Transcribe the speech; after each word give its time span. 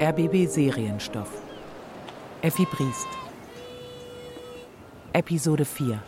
RBB 0.00 0.46
Serienstoff. 0.46 1.28
Effi 2.40 2.64
Briest. 2.66 3.08
Episode 5.12 5.64
4. 5.64 6.00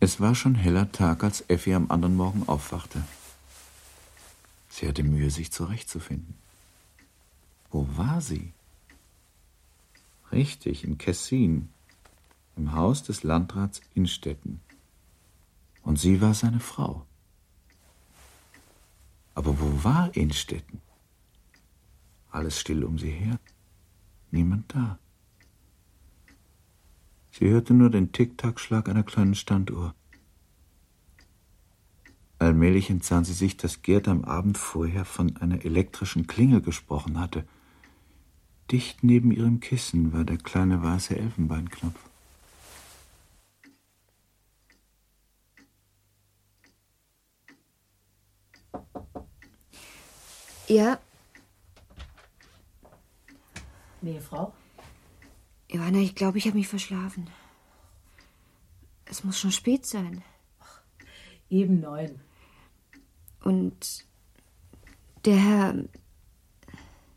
Es 0.00 0.18
war 0.18 0.34
schon 0.34 0.54
heller 0.54 0.90
Tag, 0.90 1.24
als 1.24 1.44
Effi 1.48 1.74
am 1.74 1.90
anderen 1.90 2.16
Morgen 2.16 2.48
aufwachte. 2.48 3.02
Sie 4.70 4.88
hatte 4.88 5.02
Mühe, 5.02 5.28
sich 5.28 5.52
zurechtzufinden. 5.52 6.38
Wo 7.70 7.86
war 7.98 8.22
sie? 8.22 8.54
Richtig, 10.32 10.84
in 10.84 10.96
Kessin, 10.96 11.68
im 12.56 12.72
Haus 12.72 13.02
des 13.02 13.24
Landrats 13.24 13.82
Innstetten. 13.94 14.62
Und 15.82 15.98
sie 15.98 16.22
war 16.22 16.32
seine 16.32 16.60
Frau. 16.60 17.04
Aber 19.34 19.58
wo 19.60 19.84
war 19.84 20.14
Innstetten? 20.14 20.80
Alles 22.30 22.58
still 22.58 22.84
um 22.84 22.98
sie 22.98 23.10
her. 23.10 23.38
Niemand 24.30 24.74
da. 24.74 24.98
Sie 27.30 27.48
hörte 27.48 27.74
nur 27.74 27.90
den 27.90 28.12
Tick-Tack-Schlag 28.12 28.88
einer 28.88 29.02
kleinen 29.02 29.34
Standuhr. 29.34 29.94
Allmählich 32.38 32.90
entsann 32.90 33.24
sie 33.24 33.32
sich, 33.32 33.56
dass 33.56 33.82
Gerd 33.82 34.08
am 34.08 34.24
Abend 34.24 34.58
vorher 34.58 35.04
von 35.04 35.36
einer 35.36 35.64
elektrischen 35.64 36.26
Klingel 36.26 36.60
gesprochen 36.60 37.18
hatte. 37.20 37.46
Dicht 38.70 39.04
neben 39.04 39.30
ihrem 39.30 39.60
Kissen 39.60 40.12
war 40.12 40.24
der 40.24 40.38
kleine 40.38 40.82
weiße 40.82 41.16
Elfenbeinknopf. 41.16 42.11
Ja. 50.72 50.98
Nee, 54.00 54.20
Frau? 54.20 54.54
Johanna, 55.68 55.98
ich 55.98 56.14
glaube, 56.14 56.38
ich 56.38 56.46
habe 56.46 56.56
mich 56.56 56.66
verschlafen. 56.66 57.28
Es 59.04 59.22
muss 59.22 59.38
schon 59.38 59.52
spät 59.52 59.84
sein. 59.84 60.24
Eben 61.50 61.80
neun. 61.80 62.18
Und 63.44 64.06
der 65.26 65.36
Herr. 65.36 65.74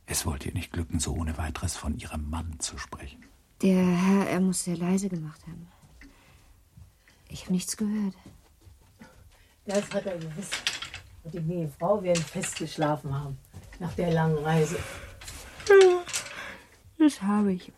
Es 0.06 0.26
wollte 0.26 0.50
ihr 0.50 0.54
nicht 0.54 0.74
glücken, 0.74 1.00
so 1.00 1.14
ohne 1.14 1.38
weiteres 1.38 1.78
von 1.78 1.98
ihrem 1.98 2.30
Mann 2.30 2.60
zu 2.60 2.78
sprechen. 2.78 3.26
Der 3.62 3.86
Herr, 3.86 4.28
er 4.28 4.42
muss 4.42 4.66
sehr 4.66 4.76
leise 4.76 5.08
gemacht 5.08 5.42
haben. 5.48 5.70
Ich 7.30 7.44
habe 7.44 7.54
nichts 7.54 7.78
gehört. 7.78 8.16
Das 9.66 9.90
hat 9.94 10.06
er 10.06 10.18
gewiss. 10.18 10.52
Und 11.24 11.34
die 11.34 11.70
Frau 11.80 12.04
werden 12.04 12.22
festgeschlafen 12.22 13.18
haben. 13.18 13.38
Nach 13.80 13.94
der 13.94 14.12
langen 14.12 14.38
Reise. 14.38 14.78
Das 16.98 17.22
habe 17.22 17.54
ich. 17.54 17.72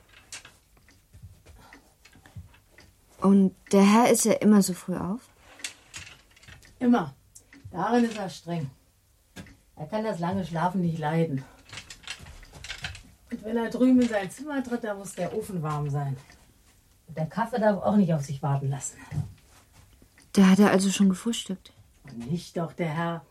Und 3.20 3.56
der 3.72 3.84
Herr 3.84 4.12
ist 4.12 4.26
ja 4.26 4.34
immer 4.34 4.62
so 4.62 4.74
früh 4.74 4.96
auf? 4.96 5.22
Immer. 6.80 7.14
Darin 7.72 8.06
ist 8.06 8.18
er 8.18 8.30
streng. 8.30 8.70
Er 9.76 9.88
kann 9.88 10.04
das 10.04 10.20
lange 10.20 10.46
Schlafen 10.46 10.82
nicht 10.82 11.00
leiden. 11.00 11.44
Und 13.30 13.44
wenn 13.44 13.58
er 13.58 13.70
drüben 13.70 14.02
in 14.02 14.08
sein 14.08 14.32
Zimmer 14.32 14.64
tritt, 14.64 14.84
dann 14.84 14.98
muss 14.98 15.14
der 15.14 15.36
Ofen 15.36 15.62
warm 15.62 15.90
sein. 15.90 16.16
Und 17.08 17.18
der 17.18 17.26
Kaffee 17.26 17.60
darf 17.60 17.84
auch 17.84 17.96
nicht 17.96 18.14
auf 18.14 18.24
sich 18.24 18.42
warten 18.42 18.70
lassen. 18.70 18.98
Da 20.34 20.50
hat 20.50 20.60
er 20.60 20.72
also 20.72 20.90
schon 20.90 21.10
gefrühstückt. 21.10 21.74
Nicht 22.30 22.56
doch 22.56 22.74
der 22.74 22.90
Herr. 22.90 23.26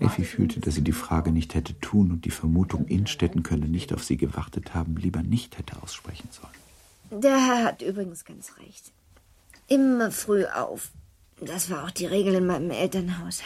Effi 0.00 0.24
fühlte, 0.24 0.60
dass 0.60 0.74
sie 0.74 0.82
die 0.82 0.92
Frage 0.92 1.30
nicht 1.30 1.54
hätte 1.54 1.78
tun 1.80 2.10
und 2.10 2.24
die 2.24 2.30
Vermutung, 2.30 2.86
Innstetten 2.86 3.42
könne 3.42 3.66
nicht 3.66 3.92
auf 3.92 4.02
sie 4.04 4.16
gewartet 4.16 4.74
haben, 4.74 4.96
lieber 4.96 5.22
nicht 5.22 5.58
hätte 5.58 5.82
aussprechen 5.82 6.28
sollen. 6.30 7.22
Der 7.22 7.36
Herr 7.36 7.64
hat 7.64 7.82
übrigens 7.82 8.24
ganz 8.24 8.52
recht. 8.58 8.92
Immer 9.68 10.10
früh 10.10 10.44
auf. 10.46 10.90
Das 11.40 11.70
war 11.70 11.84
auch 11.84 11.90
die 11.90 12.06
Regel 12.06 12.34
in 12.34 12.46
meinem 12.46 12.70
Elternhaus. 12.70 13.42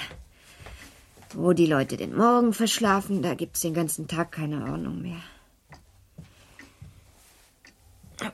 Wo 1.35 1.53
die 1.53 1.67
Leute 1.67 1.97
den 1.97 2.17
Morgen 2.17 2.55
verschlafen, 2.55 3.23
da 3.23 3.35
gibt's 3.35 3.61
den 3.61 3.75
ganzen 3.75 4.09
Tag 4.09 4.33
keine 4.33 4.65
Ordnung 4.71 5.03
mehr. 5.03 5.21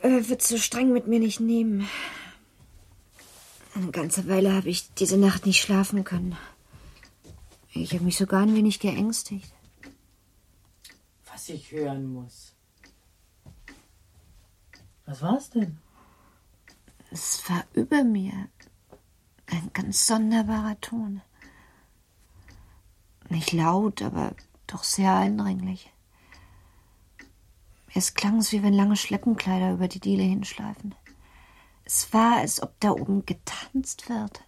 Er 0.03 0.29
wird 0.29 0.43
so 0.43 0.57
streng 0.57 0.93
mit 0.93 1.07
mir 1.07 1.19
nicht 1.19 1.41
nehmen. 1.41 1.89
Eine 3.75 3.91
ganze 3.91 4.29
Weile 4.29 4.53
habe 4.53 4.69
ich 4.69 4.95
diese 4.95 5.19
Nacht 5.19 5.47
nicht 5.47 5.61
schlafen 5.61 6.05
können. 6.05 6.37
Ich 7.77 7.93
habe 7.93 8.05
mich 8.05 8.17
sogar 8.17 8.43
ein 8.43 8.55
wenig 8.55 8.79
geängstigt. 8.79 9.53
Was 11.27 11.49
ich 11.49 11.73
hören 11.73 12.13
muss. 12.13 12.55
Was 15.07 15.21
war's 15.21 15.51
denn? 15.51 15.79
Es 17.11 17.43
war 17.51 17.65
über 17.75 18.05
mir. 18.05 18.49
Ein 19.47 19.71
ganz 19.73 20.07
sonderbarer 20.07 20.81
Ton. 20.81 21.21
Nicht 23.29 23.53
laut, 23.53 24.03
aber 24.03 24.35
doch 24.69 24.85
sehr 24.85 25.15
eindringlich. 25.17 25.93
Es 27.93 28.15
klang 28.15 28.39
es, 28.39 28.53
wie 28.53 28.63
wenn 28.63 28.73
lange 28.73 28.97
Schleppenkleider 28.97 29.73
über 29.73 29.89
die 29.89 30.01
Diele 30.01 30.23
hinschleifen. 30.23 30.95
Es 31.85 32.13
war, 32.13 32.37
als 32.37 32.63
ob 32.63 32.79
da 32.81 32.93
oben 32.93 33.27
getanzt 33.27 34.09
wird. 34.09 34.45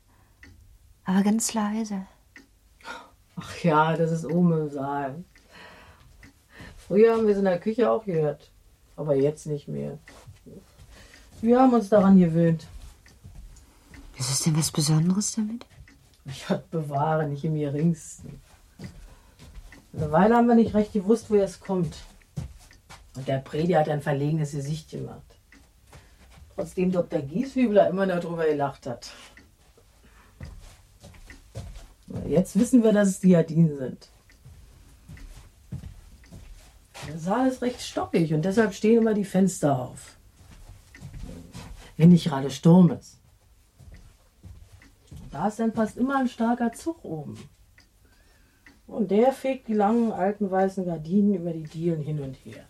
Aber 1.05 1.23
ganz 1.23 1.55
leise. 1.55 2.07
Ach 3.37 3.59
ja, 3.63 3.97
das 3.97 4.11
ist 4.11 4.25
oben 4.25 4.53
im 4.53 4.71
Saal. 4.71 5.23
Früher 6.77 7.15
haben 7.15 7.27
wir 7.27 7.33
es 7.33 7.39
in 7.39 7.45
der 7.45 7.61
Küche 7.61 7.91
auch 7.91 8.05
gehört. 8.05 8.51
Aber 8.97 9.15
jetzt 9.15 9.47
nicht 9.47 9.69
mehr. 9.69 9.99
Wir 11.43 11.61
haben 11.61 11.75
uns 11.75 11.91
daran 11.91 12.19
gewöhnt. 12.19 12.67
Ist 14.19 14.31
es 14.31 14.41
denn 14.41 14.57
was 14.57 14.73
Besonderes 14.73 15.35
damit? 15.35 15.67
Gott 16.49 16.71
bewahre, 16.71 17.29
nicht 17.29 17.45
im 17.45 17.55
geringsten. 17.55 18.41
Eine 19.93 20.13
Weile 20.13 20.37
haben 20.37 20.49
wir 20.49 20.55
nicht 20.55 20.75
recht 20.75 20.93
gewusst, 20.93 21.27
woher 21.29 21.45
es 21.45 21.61
kommt. 21.61 21.95
Und 23.17 23.29
der 23.29 23.39
Prediger 23.39 23.81
hat 23.81 23.89
ein 23.89 24.03
verlegenes 24.03 24.53
Gesicht 24.53 24.91
gemacht. 24.91 25.23
Trotzdem 26.55 26.91
Dr. 26.91 27.21
Gieshübler 27.21 27.89
immer 27.89 28.07
darüber 28.07 28.47
gelacht 28.47 28.87
hat. 28.87 29.11
Jetzt 32.29 32.59
wissen 32.59 32.83
wir, 32.83 32.93
dass 32.93 33.09
es 33.09 33.21
die 33.21 33.31
Jardinen 33.31 33.77
sind. 33.77 34.09
Der 37.09 37.19
Saal 37.19 37.49
ist 37.49 37.63
recht 37.63 37.81
stockig 37.81 38.33
und 38.33 38.45
deshalb 38.45 38.75
stehen 38.75 38.99
immer 38.99 39.15
die 39.15 39.25
Fenster 39.25 39.79
auf. 39.79 40.17
Wenn 41.97 42.11
nicht 42.11 42.29
gerade 42.29 42.51
Sturm 42.51 42.91
ist. 42.91 43.19
Da 45.31 45.49
ist 45.49 45.59
dann 45.61 45.73
fast 45.73 45.97
immer 45.97 46.19
ein 46.19 46.29
starker 46.29 46.73
Zug 46.73 47.05
oben. 47.05 47.39
Und 48.87 49.11
der 49.11 49.33
fegt 49.33 49.69
die 49.69 49.75
langen 49.75 50.13
alten 50.13 50.51
weißen 50.51 50.85
Gardinen 50.85 51.35
über 51.35 51.53
die 51.53 51.65
Dielen 51.65 52.01
hin 52.01 52.21
und 52.21 52.35
her. 52.35 52.65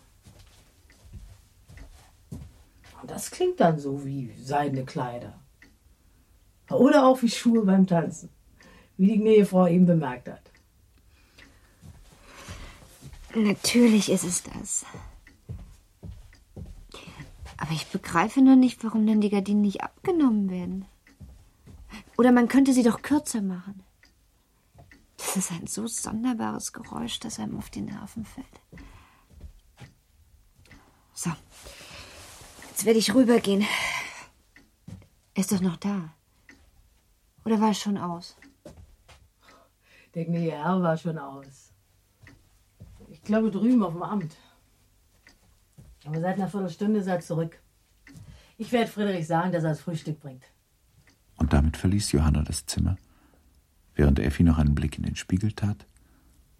Und 3.01 3.11
das 3.11 3.31
klingt 3.31 3.59
dann 3.59 3.79
so 3.79 4.05
wie 4.05 4.33
seidene 4.35 4.83
Kleider. 4.83 5.39
Oder 6.69 7.05
auch 7.05 7.21
wie 7.21 7.29
Schuhe 7.29 7.63
beim 7.63 7.87
Tanzen, 7.87 8.29
wie 8.97 9.07
die 9.07 9.17
Gnähefrau 9.19 9.67
eben 9.67 9.85
bemerkt 9.85 10.27
hat. 10.27 10.41
Natürlich 13.35 14.09
ist 14.09 14.23
es 14.23 14.43
das. 14.43 14.85
Aber 17.57 17.71
ich 17.71 17.87
begreife 17.87 18.41
nur 18.41 18.55
nicht, 18.55 18.83
warum 18.83 19.05
dann 19.05 19.21
die 19.21 19.29
Gardinen 19.29 19.61
nicht 19.61 19.81
abgenommen 19.81 20.49
werden. 20.49 20.85
Oder 22.17 22.31
man 22.31 22.47
könnte 22.47 22.73
sie 22.73 22.83
doch 22.83 23.01
kürzer 23.01 23.41
machen. 23.41 23.83
Das 25.17 25.35
ist 25.35 25.51
ein 25.51 25.67
so 25.67 25.87
sonderbares 25.87 26.73
Geräusch, 26.73 27.19
das 27.19 27.39
einem 27.39 27.57
auf 27.57 27.69
die 27.69 27.81
Nerven 27.81 28.25
fällt. 28.25 28.45
So. 31.13 31.31
Jetzt 32.69 32.85
werde 32.85 32.99
ich 32.99 33.13
rübergehen. 33.13 33.65
Er 35.33 35.41
ist 35.41 35.51
doch 35.51 35.61
noch 35.61 35.77
da. 35.77 36.13
Oder 37.43 37.59
war 37.59 37.71
es 37.71 37.79
schon 37.79 37.97
aus? 37.97 38.35
Der 40.17 40.25
gnädige 40.25 40.53
Herr 40.53 40.81
war 40.81 40.97
schon 40.97 41.19
aus. 41.19 41.71
Ich 43.11 43.21
glaube 43.21 43.51
drüben 43.51 43.83
auf 43.83 43.93
dem 43.93 44.01
Amt. 44.01 44.35
Aber 46.05 46.19
seit 46.19 46.37
einer 46.37 46.47
Viertelstunde 46.47 47.01
ist 47.01 47.05
er 47.05 47.19
zurück. 47.19 47.61
Ich 48.57 48.71
werde 48.71 48.89
Friedrich 48.89 49.27
sagen, 49.27 49.51
dass 49.51 49.63
er 49.63 49.69
das 49.69 49.81
Frühstück 49.81 50.19
bringt. 50.19 50.41
Und 51.35 51.53
damit 51.53 51.77
verließ 51.77 52.13
Johanna 52.13 52.41
das 52.41 52.65
Zimmer, 52.65 52.97
während 53.93 54.17
Effi 54.17 54.41
noch 54.41 54.57
einen 54.57 54.73
Blick 54.73 54.97
in 54.97 55.03
den 55.03 55.15
Spiegel 55.15 55.51
tat, 55.51 55.85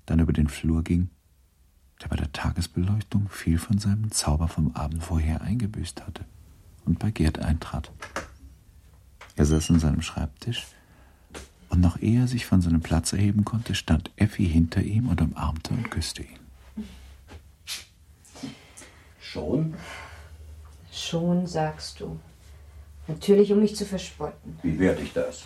dann 0.06 0.20
über 0.20 0.34
den 0.34 0.50
Flur 0.50 0.84
ging, 0.84 1.10
der 2.04 2.10
bei 2.10 2.16
der 2.16 2.32
Tagesbeleuchtung 2.32 3.28
viel 3.28 3.58
von 3.58 3.80
seinem 3.80 4.12
Zauber 4.12 4.50
vom 4.50 4.76
Abend 4.76 5.04
vorher 5.04 5.42
eingebüßt 5.42 6.06
hatte, 6.06 6.26
und 6.86 7.00
bei 7.00 7.10
Gerd 7.10 7.40
eintrat. 7.40 7.92
Er 9.36 9.46
saß 9.46 9.72
an 9.72 9.80
seinem 9.80 10.04
Schreibtisch 10.04 10.68
Und 11.70 11.82
noch 11.82 12.02
ehe 12.02 12.22
er 12.22 12.28
sich 12.28 12.46
von 12.46 12.62
seinem 12.62 12.82
Platz 12.82 13.14
erheben 13.14 13.46
konnte, 13.46 13.76
stand 13.76 14.12
Effi 14.16 14.48
hinter 14.48 14.82
ihm 14.82 15.10
und 15.10 15.22
umarmte 15.22 15.74
und 15.74 15.92
küsste 15.92 16.24
ihn. 16.24 16.40
Schon? 19.20 19.76
Schon, 20.92 21.46
sagst 21.46 22.00
du. 22.00 22.20
Natürlich, 23.08 23.52
um 23.52 23.60
mich 23.60 23.76
zu 23.76 23.86
verspotten. 23.86 24.58
Wie 24.64 24.80
werde 24.80 25.02
ich 25.02 25.14
das? 25.14 25.46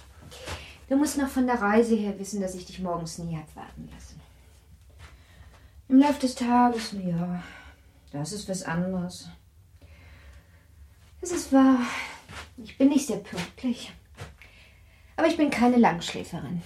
Du 0.88 0.96
musst 0.98 1.18
noch 1.18 1.28
von 1.30 1.48
der 1.48 1.62
Reise 1.62 1.96
her 1.96 2.18
wissen, 2.20 2.42
dass 2.42 2.56
ich 2.56 2.66
dich 2.66 2.80
morgens 2.80 3.18
nie 3.18 3.36
hab 3.36 3.56
warten 3.56 3.90
lassen. 3.94 4.20
Im 5.90 6.00
Laufe 6.00 6.22
des 6.22 6.36
Tages, 6.36 6.94
ja, 7.04 7.44
das 8.12 8.32
ist 8.32 8.48
was 8.48 8.64
anderes. 8.64 9.30
Es 11.22 11.32
ist 11.32 11.52
wahr, 11.54 11.80
ich 12.58 12.78
bin 12.78 12.90
nicht 12.90 13.08
sehr 13.08 13.18
pünktlich. 13.18 13.92
Aber 15.22 15.30
ich 15.30 15.38
bin 15.38 15.52
keine 15.52 15.78
Langschläferin. 15.78 16.64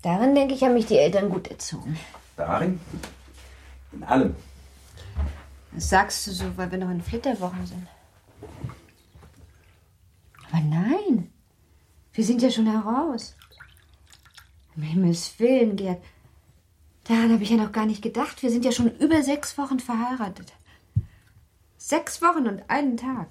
Darin, 0.00 0.34
denke 0.34 0.54
ich, 0.54 0.62
haben 0.62 0.72
mich 0.72 0.86
die 0.86 0.96
Eltern 0.96 1.28
gut 1.28 1.48
erzogen. 1.48 1.98
Darin? 2.34 2.80
In 3.92 4.02
allem. 4.04 4.34
Das 5.72 5.90
sagst 5.90 6.26
du 6.26 6.30
so, 6.30 6.56
weil 6.56 6.70
wir 6.70 6.78
noch 6.78 6.88
in 6.88 7.02
Flitterwochen 7.02 7.66
sind. 7.66 7.86
Aber 10.50 10.62
nein, 10.62 11.30
wir 12.14 12.24
sind 12.24 12.40
ja 12.40 12.50
schon 12.50 12.72
heraus. 12.72 13.36
Um 14.74 14.82
Himmels 14.82 15.38
Willen, 15.38 15.76
Gerd. 15.76 16.02
Daran 17.04 17.34
habe 17.34 17.42
ich 17.42 17.50
ja 17.50 17.58
noch 17.58 17.72
gar 17.72 17.84
nicht 17.84 18.00
gedacht. 18.00 18.42
Wir 18.42 18.50
sind 18.50 18.64
ja 18.64 18.72
schon 18.72 18.96
über 18.96 19.22
sechs 19.22 19.58
Wochen 19.58 19.78
verheiratet. 19.78 20.54
Sechs 21.76 22.22
Wochen 22.22 22.48
und 22.48 22.70
einen 22.70 22.96
Tag. 22.96 23.28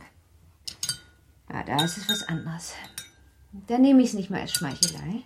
Ja, 1.51 1.63
da 1.63 1.83
ist 1.83 1.97
es 1.97 2.07
was 2.07 2.21
anderes. 2.27 2.75
Da 3.53 3.77
nehme 3.77 4.01
ich 4.01 4.09
es 4.09 4.13
nicht 4.13 4.29
mal 4.29 4.41
als 4.41 4.53
Schmeichelei. 4.53 5.23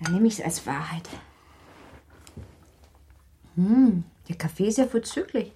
Da 0.00 0.10
nehme 0.10 0.26
ich 0.26 0.38
es 0.38 0.44
als 0.44 0.66
Wahrheit. 0.66 1.08
Hm, 3.56 4.04
der 4.28 4.36
Kaffee 4.36 4.68
ist 4.68 4.78
ja 4.78 4.86
vorzüglich. 4.86 5.52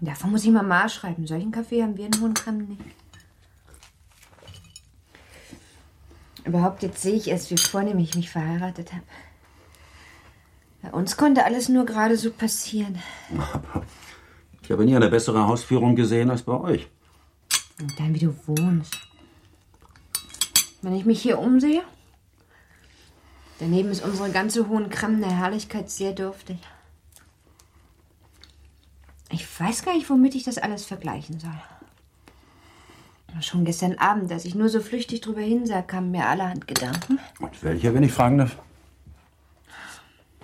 Davon 0.00 0.30
muss 0.30 0.44
ich 0.44 0.50
Mama 0.50 0.88
schreiben. 0.88 1.26
Solchen 1.26 1.50
Kaffee 1.50 1.82
haben 1.82 1.96
wir 1.96 2.06
in 2.06 2.20
Hohenkremmen 2.20 2.68
nicht. 2.68 2.80
Überhaupt 6.44 6.82
jetzt 6.82 7.02
sehe 7.02 7.14
ich 7.14 7.28
erst, 7.28 7.50
wie 7.50 7.58
vornehm 7.58 7.98
ich 7.98 8.14
mich 8.14 8.30
verheiratet 8.30 8.92
habe. 8.92 9.04
Bei 10.82 10.90
uns 10.92 11.16
konnte 11.16 11.44
alles 11.44 11.68
nur 11.68 11.84
gerade 11.84 12.16
so 12.16 12.30
passieren. 12.30 12.98
Ich 14.62 14.70
habe 14.70 14.84
nie 14.84 14.94
eine 14.94 15.08
bessere 15.08 15.46
Hausführung 15.46 15.96
gesehen 15.96 16.30
als 16.30 16.42
bei 16.42 16.58
euch. 16.58 16.88
Und 17.80 17.98
dann, 17.98 18.14
wie 18.14 18.20
du 18.20 18.34
wohnst. 18.46 19.07
Wenn 20.82 20.94
ich 20.94 21.04
mich 21.04 21.20
hier 21.20 21.38
umsehe, 21.38 21.82
daneben 23.58 23.90
ist 23.90 24.04
unsere 24.04 24.30
ganze 24.30 24.68
hohen 24.68 24.90
Kremmer 24.90 25.30
Herrlichkeit 25.30 25.90
sehr 25.90 26.12
dürftig. 26.12 26.58
Ich 29.30 29.60
weiß 29.60 29.82
gar 29.82 29.94
nicht, 29.94 30.08
womit 30.08 30.34
ich 30.34 30.44
das 30.44 30.58
alles 30.58 30.84
vergleichen 30.84 31.40
soll. 31.40 31.60
Schon 33.40 33.64
gestern 33.64 33.98
Abend, 33.98 34.32
als 34.32 34.44
ich 34.46 34.54
nur 34.54 34.68
so 34.68 34.80
flüchtig 34.80 35.20
drüber 35.20 35.42
hinsah, 35.42 35.82
kamen 35.82 36.10
mir 36.10 36.26
allerhand 36.26 36.66
Gedanken. 36.66 37.18
Und 37.40 37.62
welche, 37.62 37.94
wenn 37.94 38.02
ich 38.02 38.12
fragen 38.12 38.38
darf? 38.38 38.56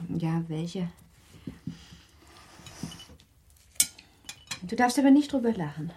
Ja, 0.09 0.43
welche? 0.49 0.89
Du 4.63 4.77
darfst 4.77 4.99
aber 4.99 5.11
nicht 5.11 5.33
drüber 5.33 5.53
lachen. 5.53 5.93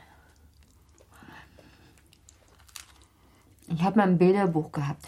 Ich 3.68 3.82
habe 3.82 3.98
mal 3.98 4.08
ein 4.08 4.18
Bilderbuch 4.18 4.72
gehabt. 4.72 5.08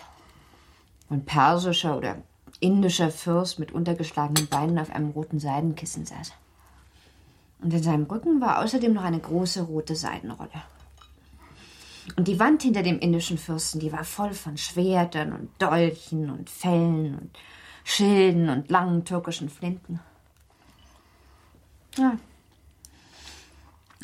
Ein 1.10 1.26
persischer 1.26 1.98
oder 1.98 2.18
indischer 2.60 3.10
Fürst 3.10 3.58
mit 3.58 3.72
untergeschlagenen 3.72 4.48
Beinen 4.48 4.78
auf 4.80 4.92
einem 4.92 5.12
roten 5.12 5.40
Seidenkissen 5.40 6.06
saß. 6.06 6.34
Und 7.62 7.74
in 7.74 7.84
seinem 7.84 8.04
Rücken 8.04 8.42
war 8.42 8.60
außerdem 8.60 8.94
noch 8.94 9.04
eine 9.04 9.20
große 9.20 9.64
rote 9.64 9.96
Seidenrolle. 9.96 10.50
Und 12.16 12.28
die 12.28 12.40
Wand 12.40 12.64
hinter 12.64 12.84
dem 12.84 13.00
indischen 13.00 13.38
Fürsten, 13.38 13.80
die 13.80 13.92
war 13.92 14.04
voll 14.04 14.34
von 14.34 14.58
Schwertern 14.58 15.34
und 15.34 15.50
Dolchen 15.60 16.30
und 16.30 16.50
Fellen 16.50 17.18
und 17.20 17.38
Schilden 17.84 18.50
und 18.50 18.70
langen 18.70 19.06
türkischen 19.06 19.50
Flinten. 19.50 20.00
Ja. 21.98 22.18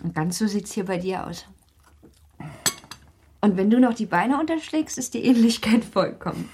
Und 0.03 0.13
ganz 0.13 0.37
so 0.37 0.47
sieht's 0.47 0.73
hier 0.73 0.85
bei 0.85 0.97
dir 0.97 1.25
aus. 1.25 1.45
Und 3.45 3.57
wenn 3.57 3.69
du 3.69 3.79
noch 3.79 3.93
die 3.93 4.07
Beine 4.07 4.39
unterschlägst, 4.39 4.97
ist 4.97 5.13
die 5.13 5.23
Ähnlichkeit 5.23 5.85
vollkommen. 5.93 6.49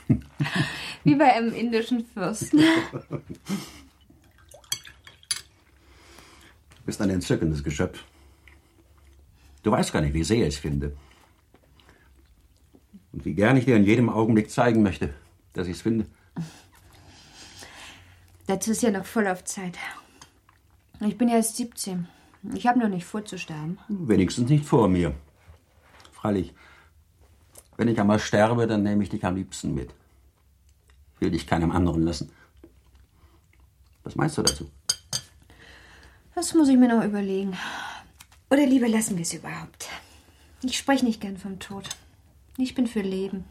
Wie 1.06 1.16
bei 1.16 1.32
einem 1.32 1.54
indischen 1.54 2.06
Fürsten. 2.06 2.60
Du 2.92 3.22
bist 6.86 7.02
ein 7.02 7.10
entzückendes 7.10 7.64
Geschöpf. 7.64 8.04
Du 9.64 9.72
weißt 9.72 9.94
gar 9.94 10.02
nicht, 10.02 10.14
wie 10.14 10.26
sehr 10.26 10.46
ich 10.46 10.56
es 10.56 10.58
finde. 10.58 10.98
Und 13.14 13.24
wie 13.24 13.36
gern 13.36 13.56
ich 13.56 13.64
dir 13.64 13.78
in 13.78 13.86
jedem 13.86 14.10
Augenblick 14.10 14.52
zeigen 14.52 14.84
möchte, 14.84 15.14
dass 15.54 15.68
ich 15.68 15.78
es 15.78 15.82
finde. 15.82 16.08
Dazu 18.48 18.72
ist 18.72 18.84
ja 18.84 18.92
noch 18.92 19.06
voll 19.06 19.28
auf 19.28 19.46
Zeit. 19.46 19.78
Ich 21.00 21.18
bin 21.18 21.30
ja 21.30 21.38
erst 21.38 21.56
17. 21.56 22.10
Ich 22.54 22.68
habe 22.68 22.80
noch 22.80 22.90
nicht 22.90 23.06
vorzusterben. 23.06 23.78
Wenigstens 23.88 24.50
nicht 24.50 24.66
vor 24.66 24.90
mir. 24.90 25.16
Freilich, 26.12 26.54
wenn 27.82 27.88
ich 27.88 28.00
einmal 28.00 28.20
sterbe, 28.20 28.68
dann 28.68 28.84
nehme 28.84 29.02
ich 29.02 29.10
dich 29.10 29.26
am 29.26 29.36
liebsten 29.36 29.74
mit. 29.74 29.90
Will 31.18 31.32
dich 31.32 31.48
keinem 31.48 31.72
anderen 31.72 32.04
lassen. 32.04 32.32
Was 34.04 34.16
meinst 34.16 34.38
du 34.38 34.44
dazu? 34.44 34.70
Das 36.36 36.54
muss 36.54 36.70
ich 36.70 36.78
mir 36.78 36.96
noch 36.96 37.04
überlegen. 37.04 37.58
Oder 38.52 38.68
lieber 38.68 38.88
lassen 38.88 39.16
wir 39.16 39.24
es 39.24 39.34
überhaupt. 39.34 39.90
Ich 40.62 40.78
spreche 40.78 41.06
nicht 41.06 41.22
gern 41.22 41.38
vom 41.38 41.58
Tod. 41.58 41.90
Ich 42.56 42.76
bin 42.76 42.86
für 42.86 43.02
Leben. 43.02 43.46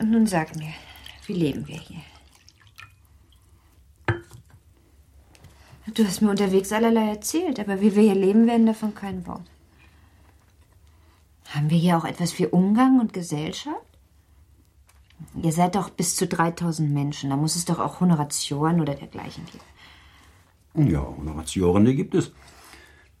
Und 0.00 0.10
nun 0.10 0.26
sag 0.26 0.56
mir, 0.56 0.72
wie 1.26 1.34
leben 1.34 1.68
wir 1.68 1.78
hier? 1.78 2.00
Du 5.92 6.02
hast 6.02 6.22
mir 6.22 6.30
unterwegs 6.30 6.72
allerlei 6.72 7.10
erzählt, 7.10 7.60
aber 7.60 7.82
wie 7.82 7.94
wir 7.94 8.04
hier 8.04 8.14
leben 8.14 8.46
werden, 8.46 8.64
davon 8.64 8.94
kein 8.94 9.26
Wort. 9.26 9.44
Haben 11.48 11.70
wir 11.70 11.78
hier 11.78 11.96
auch 11.96 12.04
etwas 12.04 12.38
wie 12.38 12.46
Umgang 12.46 13.00
und 13.00 13.12
Gesellschaft? 13.12 13.76
Ihr 15.42 15.52
seid 15.52 15.74
doch 15.74 15.90
bis 15.90 16.16
zu 16.16 16.26
3000 16.26 16.90
Menschen. 16.90 17.30
Da 17.30 17.36
muss 17.36 17.56
es 17.56 17.64
doch 17.64 17.78
auch 17.78 18.00
Honoratioren 18.00 18.80
oder 18.80 18.94
dergleichen 18.94 19.44
geben. 19.46 20.90
Ja, 20.90 21.00
Honoratioren, 21.00 21.84
die 21.84 21.94
gibt 21.94 22.14
es. 22.14 22.32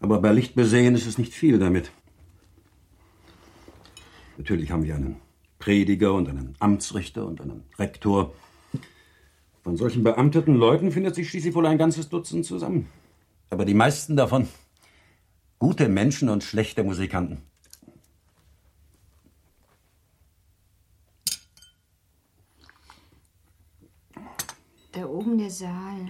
Aber 0.00 0.20
bei 0.20 0.32
Licht 0.32 0.54
besehen 0.54 0.94
ist 0.94 1.06
es 1.06 1.18
nicht 1.18 1.32
viel 1.32 1.58
damit. 1.58 1.90
Natürlich 4.36 4.70
haben 4.70 4.84
wir 4.84 4.94
einen 4.94 5.16
Prediger 5.58 6.12
und 6.12 6.28
einen 6.28 6.54
Amtsrichter 6.58 7.26
und 7.26 7.40
einen 7.40 7.64
Rektor. 7.78 8.34
Von 9.62 9.76
solchen 9.76 10.04
beamteten 10.04 10.54
Leuten 10.54 10.92
findet 10.92 11.14
sich 11.14 11.30
schließlich 11.30 11.54
wohl 11.54 11.66
ein 11.66 11.78
ganzes 11.78 12.08
Dutzend 12.08 12.44
zusammen. 12.44 12.88
Aber 13.50 13.64
die 13.64 13.74
meisten 13.74 14.16
davon 14.16 14.48
gute 15.58 15.88
Menschen 15.88 16.28
und 16.28 16.44
schlechte 16.44 16.84
Musikanten. 16.84 17.42
Da 24.96 25.04
oben 25.04 25.36
der 25.36 25.50
Saal. 25.50 26.08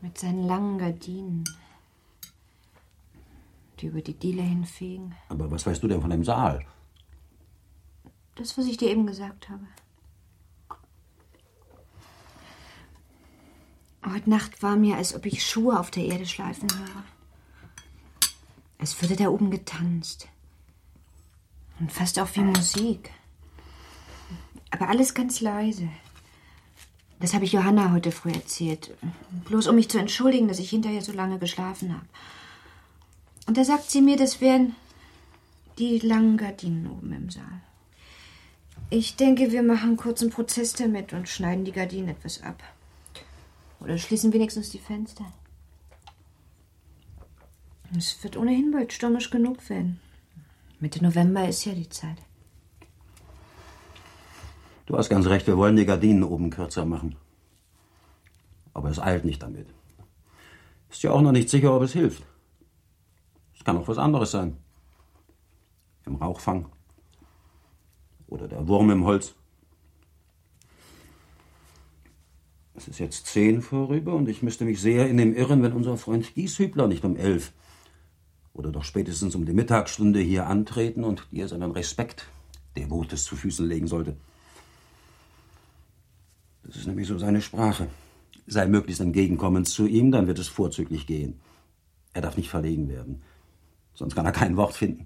Mit 0.00 0.16
seinen 0.16 0.46
langen 0.46 0.78
Gardinen. 0.78 1.44
Die 3.78 3.88
über 3.88 4.00
die 4.00 4.14
Diele 4.14 4.40
hinfegen. 4.40 5.14
Aber 5.28 5.50
was 5.50 5.66
weißt 5.66 5.82
du 5.82 5.88
denn 5.88 6.00
von 6.00 6.08
dem 6.08 6.24
Saal? 6.24 6.64
Das, 8.36 8.56
was 8.56 8.64
ich 8.64 8.78
dir 8.78 8.88
eben 8.88 9.06
gesagt 9.06 9.50
habe. 9.50 9.66
Heute 14.06 14.30
Nacht 14.30 14.62
war 14.62 14.76
mir, 14.76 14.96
als 14.96 15.14
ob 15.14 15.26
ich 15.26 15.44
Schuhe 15.44 15.78
auf 15.78 15.90
der 15.90 16.06
Erde 16.06 16.24
schleifen 16.24 16.70
höre. 16.72 17.04
Es 18.78 19.02
würde 19.02 19.16
da 19.16 19.28
oben 19.28 19.50
getanzt. 19.50 20.26
Und 21.80 21.92
fast 21.92 22.18
auch 22.18 22.34
wie 22.34 22.40
Musik. 22.40 23.10
Aber 24.70 24.88
alles 24.88 25.12
ganz 25.12 25.42
leise. 25.42 25.90
Das 27.20 27.34
habe 27.34 27.44
ich 27.44 27.52
Johanna 27.52 27.92
heute 27.92 28.12
früh 28.12 28.32
erzählt. 28.32 28.96
Bloß 29.44 29.68
um 29.68 29.76
mich 29.76 29.90
zu 29.90 29.98
entschuldigen, 29.98 30.48
dass 30.48 30.58
ich 30.58 30.70
hinterher 30.70 31.02
so 31.02 31.12
lange 31.12 31.38
geschlafen 31.38 31.92
habe. 31.92 32.06
Und 33.46 33.58
da 33.58 33.64
sagt 33.64 33.90
sie 33.90 34.00
mir, 34.00 34.16
das 34.16 34.40
wären 34.40 34.74
die 35.78 35.98
langen 35.98 36.38
Gardinen 36.38 36.90
oben 36.90 37.12
im 37.12 37.30
Saal. 37.30 37.60
Ich 38.88 39.16
denke, 39.16 39.52
wir 39.52 39.62
machen 39.62 39.96
kurz 39.96 40.22
einen 40.22 40.30
Prozess 40.30 40.72
damit 40.72 41.12
und 41.12 41.28
schneiden 41.28 41.64
die 41.64 41.72
Gardinen 41.72 42.08
etwas 42.08 42.42
ab. 42.42 42.62
Oder 43.80 43.98
schließen 43.98 44.32
wenigstens 44.32 44.70
die 44.70 44.78
Fenster. 44.78 45.24
Es 47.96 48.22
wird 48.22 48.36
ohnehin 48.36 48.70
bald 48.70 48.92
stürmisch 48.92 49.30
genug 49.30 49.68
werden. 49.68 50.00
Mitte 50.80 51.02
November 51.02 51.46
ist 51.48 51.64
ja 51.66 51.72
die 51.72 51.88
Zeit. 51.88 52.16
Du 54.90 54.98
hast 54.98 55.08
ganz 55.08 55.28
recht, 55.28 55.46
wir 55.46 55.56
wollen 55.56 55.76
die 55.76 55.86
Gardinen 55.86 56.24
oben 56.24 56.50
kürzer 56.50 56.84
machen. 56.84 57.14
Aber 58.74 58.90
es 58.90 58.98
eilt 58.98 59.24
nicht 59.24 59.40
damit. 59.40 59.68
Ist 60.90 61.04
ja 61.04 61.12
auch 61.12 61.20
noch 61.20 61.30
nicht 61.30 61.48
sicher, 61.48 61.72
ob 61.72 61.82
es 61.84 61.92
hilft. 61.92 62.24
Es 63.54 63.62
kann 63.62 63.76
auch 63.76 63.86
was 63.86 63.98
anderes 63.98 64.32
sein. 64.32 64.56
Im 66.06 66.16
Rauchfang. 66.16 66.66
Oder 68.26 68.48
der 68.48 68.66
Wurm 68.66 68.90
im 68.90 69.04
Holz. 69.04 69.36
Es 72.74 72.88
ist 72.88 72.98
jetzt 72.98 73.26
zehn 73.26 73.62
vorüber 73.62 74.14
und 74.14 74.28
ich 74.28 74.42
müsste 74.42 74.64
mich 74.64 74.80
sehr 74.80 75.08
in 75.08 75.18
dem 75.18 75.36
irren, 75.36 75.62
wenn 75.62 75.72
unser 75.72 75.98
Freund 75.98 76.34
Gieshübler 76.34 76.88
nicht 76.88 77.04
um 77.04 77.14
elf 77.14 77.52
oder 78.54 78.72
doch 78.72 78.82
spätestens 78.82 79.36
um 79.36 79.46
die 79.46 79.52
Mittagsstunde 79.52 80.18
hier 80.18 80.48
antreten 80.48 81.04
und 81.04 81.28
dir 81.30 81.46
seinen 81.46 81.70
Respekt 81.70 82.26
devotes 82.76 83.22
zu 83.22 83.36
Füßen 83.36 83.68
legen 83.68 83.86
sollte. 83.86 84.16
Das 86.70 86.78
ist 86.78 86.86
nämlich 86.86 87.08
so 87.08 87.18
seine 87.18 87.42
Sprache. 87.42 87.88
Sei 88.46 88.64
möglichst 88.66 89.00
entgegenkommend 89.00 89.68
zu 89.68 89.86
ihm, 89.86 90.12
dann 90.12 90.28
wird 90.28 90.38
es 90.38 90.46
vorzüglich 90.46 91.04
gehen. 91.04 91.40
Er 92.12 92.22
darf 92.22 92.36
nicht 92.36 92.48
verlegen 92.48 92.88
werden, 92.88 93.22
sonst 93.92 94.14
kann 94.14 94.24
er 94.24 94.30
kein 94.30 94.56
Wort 94.56 94.74
finden. 94.74 95.04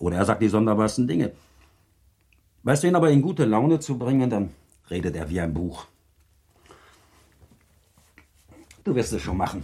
Oder 0.00 0.16
er 0.16 0.24
sagt 0.24 0.40
die 0.40 0.48
sonderbarsten 0.48 1.06
Dinge. 1.06 1.32
Weißt 2.62 2.82
du 2.82 2.88
ihn 2.88 2.96
aber 2.96 3.10
in 3.10 3.20
gute 3.20 3.44
Laune 3.44 3.78
zu 3.78 3.98
bringen, 3.98 4.30
dann 4.30 4.48
redet 4.88 5.16
er 5.16 5.28
wie 5.28 5.40
ein 5.40 5.52
Buch. 5.52 5.84
Du 8.84 8.94
wirst 8.94 9.12
es 9.12 9.20
schon 9.20 9.36
machen. 9.36 9.62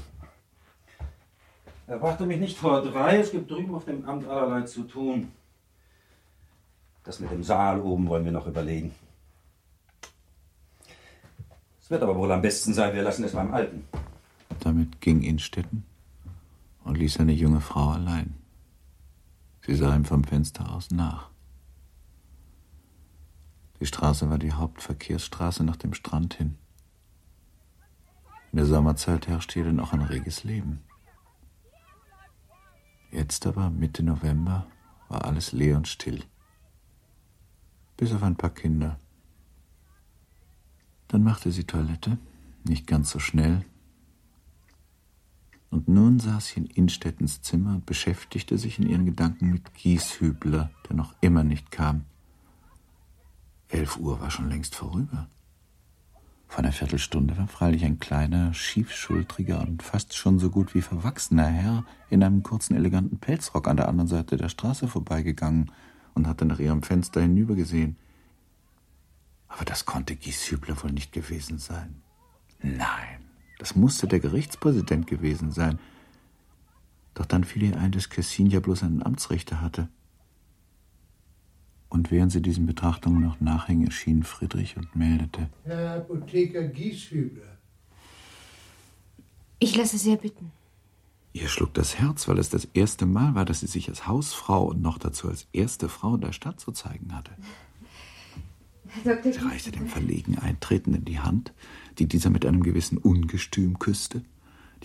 Erwarte 1.87 2.27
mich 2.27 2.41
nicht 2.41 2.59
vor 2.59 2.83
drei, 2.83 3.21
es 3.21 3.31
gibt 3.31 3.51
drüben 3.51 3.75
auf 3.75 3.87
dem 3.87 4.07
Amt 4.07 4.29
allerlei 4.29 4.63
zu 4.63 4.83
tun. 4.83 5.33
Das 7.05 7.21
mit 7.21 7.31
dem 7.31 7.43
Saal 7.43 7.81
oben 7.81 8.07
wollen 8.07 8.27
wir 8.27 8.33
noch 8.33 8.47
überlegen. 8.47 8.95
Es 11.85 11.91
wird 11.91 12.03
aber 12.03 12.17
wohl 12.17 12.33
am 12.33 12.41
besten 12.41 12.73
sein, 12.73 12.95
wir 12.95 13.03
lassen 13.03 13.25
es 13.25 13.33
beim 13.33 13.53
Alten. 13.53 13.85
Damit 14.61 15.03
ging 15.03 15.21
Innstetten 15.21 15.85
und 16.83 16.97
ließ 16.97 17.13
seine 17.13 17.35
junge 17.35 17.61
Frau 17.61 17.91
allein. 17.91 18.33
Sie 19.61 19.75
sah 19.75 19.95
ihm 19.95 20.07
vom 20.07 20.25
Fenster 20.25 20.73
aus 20.73 20.91
nach. 20.91 21.29
Die 23.81 23.85
Straße 23.85 24.31
war 24.31 24.39
die 24.39 24.55
Hauptverkehrsstraße 24.55 25.63
nach 25.63 25.77
dem 25.77 25.93
Strand 25.93 26.33
hin. 26.33 26.57
In 28.51 28.57
der 28.57 28.67
Sommerzeit 28.67 29.29
herrschte 29.29 29.63
hier 29.63 29.71
noch 29.71 29.93
ein 29.93 30.01
reges 30.01 30.43
Leben. 30.43 30.83
Jetzt 33.11 33.47
aber, 33.47 33.69
Mitte 33.69 34.03
November, 34.03 34.67
war 35.11 35.27
alles 35.27 35.53
leer 35.53 35.77
und 35.77 35.87
still. 35.87 36.25
Bis 37.99 38.11
auf 38.15 38.23
ein 38.23 38.37
paar 38.37 38.55
Kinder. 38.55 38.99
Dann 41.09 41.23
machte 41.23 41.51
sie 41.51 41.65
Toilette, 41.65 42.19
nicht 42.65 42.87
ganz 42.87 43.11
so 43.11 43.19
schnell. 43.19 43.65
Und 45.71 45.89
nun 45.89 46.21
saß 46.21 46.47
sie 46.47 46.61
in 46.61 46.67
Innstettens 46.67 47.43
Zimmer 47.43 47.75
und 47.75 47.87
beschäftigte 47.87 48.59
sich 48.59 48.79
in 48.79 48.89
ihren 48.89 49.07
Gedanken 49.07 49.51
mit 49.51 49.75
Gieshübler, 49.75 50.71
der 50.89 50.97
noch 50.97 51.15
immer 51.21 51.43
nicht 51.43 51.71
kam. 51.71 52.05
Elf 53.69 53.97
Uhr 53.97 54.21
war 54.21 54.31
schon 54.31 54.49
längst 54.49 54.77
vorüber. 54.77 55.29
Vor 56.47 56.61
einer 56.61 56.73
Viertelstunde 56.73 57.37
war 57.37 57.49
freilich 57.49 57.85
ein 57.85 57.99
kleiner, 57.99 58.55
schiefschultriger 58.55 59.61
und 59.61 59.83
fast 59.83 60.15
schon 60.15 60.39
so 60.39 60.51
gut 60.51 60.73
wie 60.77 60.83
verwachsener 60.83 61.49
Herr 61.49 61.85
in 62.11 62.23
einem 62.23 62.45
kurzen, 62.45 62.77
eleganten 62.77 63.19
Pelzrock 63.19 63.67
an 63.67 63.77
der 63.77 63.89
anderen 63.89 64.07
Seite 64.07 64.37
der 64.37 64.49
Straße 64.49 64.87
vorbeigegangen 64.87 65.73
und 66.15 66.29
hatte 66.29 66.45
nach 66.45 66.61
ihrem 66.61 66.85
Fenster 66.85 67.21
hinübergesehen. 67.21 67.97
Aber 69.55 69.65
das 69.65 69.85
konnte 69.85 70.17
Gieshübler 70.17 70.83
wohl 70.83 70.91
nicht 70.91 71.13
gewesen 71.13 71.59
sein. 71.59 72.03
Nein, 72.61 73.25
das 73.61 73.77
musste 73.77 74.09
der 74.09 74.19
Gerichtspräsident 74.19 75.07
gewesen 75.07 75.53
sein. 75.53 75.79
Doch 77.15 77.25
dann 77.25 77.45
fiel 77.45 77.63
ihr 77.63 77.79
ein, 77.79 77.93
dass 77.93 78.11
Kessin 78.11 78.51
ja 78.51 78.59
bloß 78.59 78.83
einen 78.83 79.05
Amtsrichter 79.05 79.61
hatte. 79.61 79.89
Und 81.89 82.11
während 82.11 82.33
sie 82.33 82.43
diesen 82.43 82.67
Betrachtungen 82.67 83.23
noch 83.23 83.41
nachhing, 83.41 83.85
erschien 83.85 84.25
Friedrich 84.25 84.77
und 84.77 84.97
meldete. 84.97 85.49
Herr 85.63 85.99
Apotheker 85.99 86.65
Gieshübler. 86.65 87.57
Ich 89.61 89.77
lasse 89.77 89.99
sehr 89.99 90.17
bitten. 90.17 90.51
Ihr 91.33 91.47
schlug 91.47 91.73
das 91.75 91.97
Herz, 91.97 92.27
weil 92.27 92.41
es 92.41 92.51
das 92.51 92.65
erste 92.75 93.07
Mal 93.07 93.37
war, 93.37 93.45
dass 93.45 93.61
sie 93.61 93.69
sich 93.69 93.89
als 93.89 94.09
Hausfrau 94.09 94.65
und 94.65 94.83
noch 94.83 94.99
dazu 94.99 95.29
als 95.29 95.47
erste 95.53 95.89
Frau 95.89 96.17
in 96.17 96.23
der 96.23 96.33
Stadt 96.33 96.59
zu 96.59 96.73
zeigen 96.73 97.15
hatte. 97.15 97.31
Sie 99.03 99.31
reichte 99.39 99.73
dem 99.73 99.89
verlegen 99.89 100.39
Eintretenden 100.39 101.05
die 101.05 101.19
Hand, 101.19 101.53
die 101.99 102.07
dieser 102.07 102.31
mit 102.31 102.47
einem 102.47 102.63
gewissen 102.63 102.99
Ungestüm 102.99 103.79
küsste. 103.79 104.23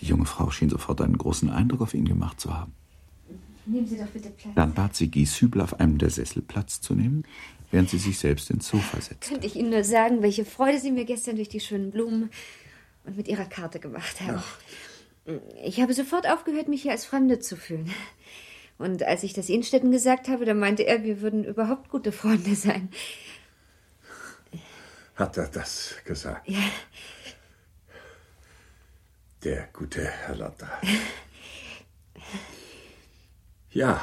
Die 0.00 0.06
junge 0.06 0.26
Frau 0.26 0.50
schien 0.50 0.70
sofort 0.70 1.00
einen 1.00 1.18
großen 1.18 1.50
Eindruck 1.50 1.82
auf 1.82 1.94
ihn 1.94 2.06
gemacht 2.06 2.40
zu 2.40 2.56
haben. 2.56 2.72
Nehmen 3.66 3.86
Sie 3.86 3.98
doch 3.98 4.06
bitte 4.06 4.30
Platz. 4.30 4.54
Dann 4.54 4.74
bat 4.74 4.96
sie 4.96 5.08
Gieshübel, 5.08 5.60
auf 5.60 5.78
einem 5.78 5.98
der 5.98 6.10
Sessel 6.10 6.42
Platz 6.42 6.80
zu 6.80 6.94
nehmen, 6.94 7.24
während 7.70 7.90
sie 7.90 7.98
sich 7.98 8.18
selbst 8.18 8.50
ins 8.50 8.66
Sofa 8.66 9.00
setzte. 9.00 9.28
Könnte 9.28 9.46
ich 9.46 9.54
Ihnen 9.54 9.70
nur 9.70 9.84
sagen, 9.84 10.22
welche 10.22 10.44
Freude 10.44 10.78
Sie 10.78 10.90
mir 10.90 11.04
gestern 11.04 11.36
durch 11.36 11.48
die 11.48 11.60
schönen 11.60 11.90
Blumen 11.90 12.30
und 13.04 13.16
mit 13.16 13.28
Ihrer 13.28 13.44
Karte 13.44 13.78
gemacht 13.78 14.20
haben. 14.22 14.42
Ich 15.64 15.80
habe 15.80 15.94
sofort 15.94 16.26
aufgehört, 16.26 16.68
mich 16.68 16.82
hier 16.82 16.92
als 16.92 17.04
Fremde 17.04 17.38
zu 17.38 17.56
fühlen. 17.56 17.90
Und 18.78 19.02
als 19.02 19.22
ich 19.22 19.34
das 19.34 19.50
Innstetten 19.50 19.90
gesagt 19.92 20.28
habe, 20.28 20.46
da 20.46 20.54
meinte 20.54 20.86
er, 20.86 21.04
wir 21.04 21.20
würden 21.20 21.44
überhaupt 21.44 21.90
gute 21.90 22.12
Freunde 22.12 22.54
sein. 22.54 22.88
Hat 25.20 25.36
er 25.36 25.48
das 25.48 25.96
gesagt? 26.06 26.48
Ja, 26.48 26.70
Der 29.44 29.68
gute 29.70 30.02
Herr 30.02 30.34
Lotter. 30.34 30.80
Ja. 33.70 34.02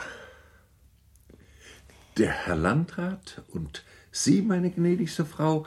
Der 2.18 2.30
Herr 2.30 2.56
Landrat 2.56 3.42
und 3.48 3.84
Sie, 4.12 4.44
meine 4.44 4.70
gnädigste 4.70 5.26
Frau, 5.26 5.66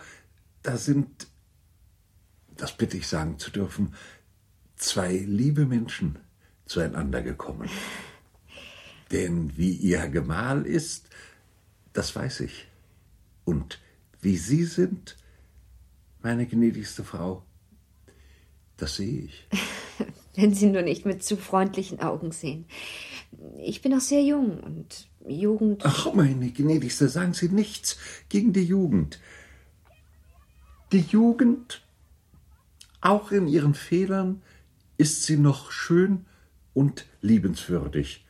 da 0.62 0.76
sind, 0.76 1.26
das 2.56 2.76
bitte 2.76 2.96
ich 2.96 3.08
sagen 3.08 3.40
zu 3.40 3.50
dürfen, 3.50 3.96
zwei 4.76 5.16
liebe 5.16 5.66
Menschen 5.66 6.20
zueinander 6.66 7.22
gekommen. 7.22 7.68
Denn 9.10 9.56
wie 9.56 9.72
Ihr 9.72 10.06
Gemahl 10.10 10.64
ist, 10.64 11.08
das 11.92 12.14
weiß 12.14 12.38
ich. 12.38 12.68
Und 13.44 13.80
wie 14.20 14.36
Sie 14.36 14.64
sind, 14.64 15.16
meine 16.22 16.46
gnädigste 16.46 17.04
Frau, 17.04 17.44
das 18.76 18.96
sehe 18.96 19.24
ich. 19.24 19.48
wenn 20.40 20.54
Sie 20.54 20.66
nur 20.66 20.82
nicht 20.82 21.06
mit 21.06 21.22
zu 21.22 21.36
freundlichen 21.36 22.00
Augen 22.00 22.32
sehen. 22.32 22.66
Ich 23.58 23.82
bin 23.82 23.92
noch 23.92 24.00
sehr 24.00 24.22
jung 24.22 24.60
und 24.60 25.08
Jugend. 25.26 25.82
Ach, 25.84 26.12
meine 26.14 26.50
gnädigste, 26.50 27.08
sagen 27.08 27.34
Sie 27.34 27.48
nichts 27.48 27.98
gegen 28.28 28.52
die 28.52 28.64
Jugend. 28.64 29.20
Die 30.92 31.00
Jugend, 31.00 31.82
auch 33.00 33.30
in 33.30 33.46
ihren 33.46 33.74
Fehlern, 33.74 34.42
ist 34.98 35.22
sie 35.22 35.36
noch 35.36 35.70
schön 35.70 36.26
und 36.74 37.06
liebenswürdig. 37.20 38.26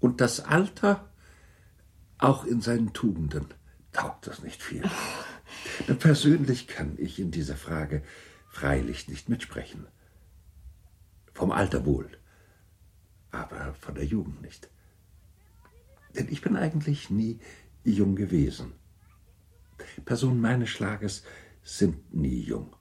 Und 0.00 0.20
das 0.20 0.40
Alter, 0.40 1.08
auch 2.18 2.44
in 2.44 2.60
seinen 2.60 2.92
Tugenden, 2.92 3.46
taugt 3.92 4.26
das 4.26 4.42
nicht 4.42 4.62
viel. 4.62 4.82
Persönlich 5.98 6.66
kann 6.66 6.94
ich 6.98 7.18
in 7.18 7.30
dieser 7.30 7.56
Frage 7.56 8.02
freilich 8.48 9.08
nicht 9.08 9.28
mitsprechen. 9.28 9.86
Vom 11.32 11.50
Alter 11.50 11.84
wohl, 11.84 12.16
aber 13.30 13.74
von 13.74 13.94
der 13.94 14.04
Jugend 14.04 14.42
nicht. 14.42 14.70
Denn 16.16 16.28
ich 16.30 16.40
bin 16.40 16.56
eigentlich 16.56 17.10
nie 17.10 17.40
jung 17.82 18.14
gewesen. 18.14 18.72
Personen 20.04 20.40
meines 20.40 20.70
Schlages 20.70 21.24
sind 21.62 22.14
nie 22.14 22.40
jung. 22.40 22.76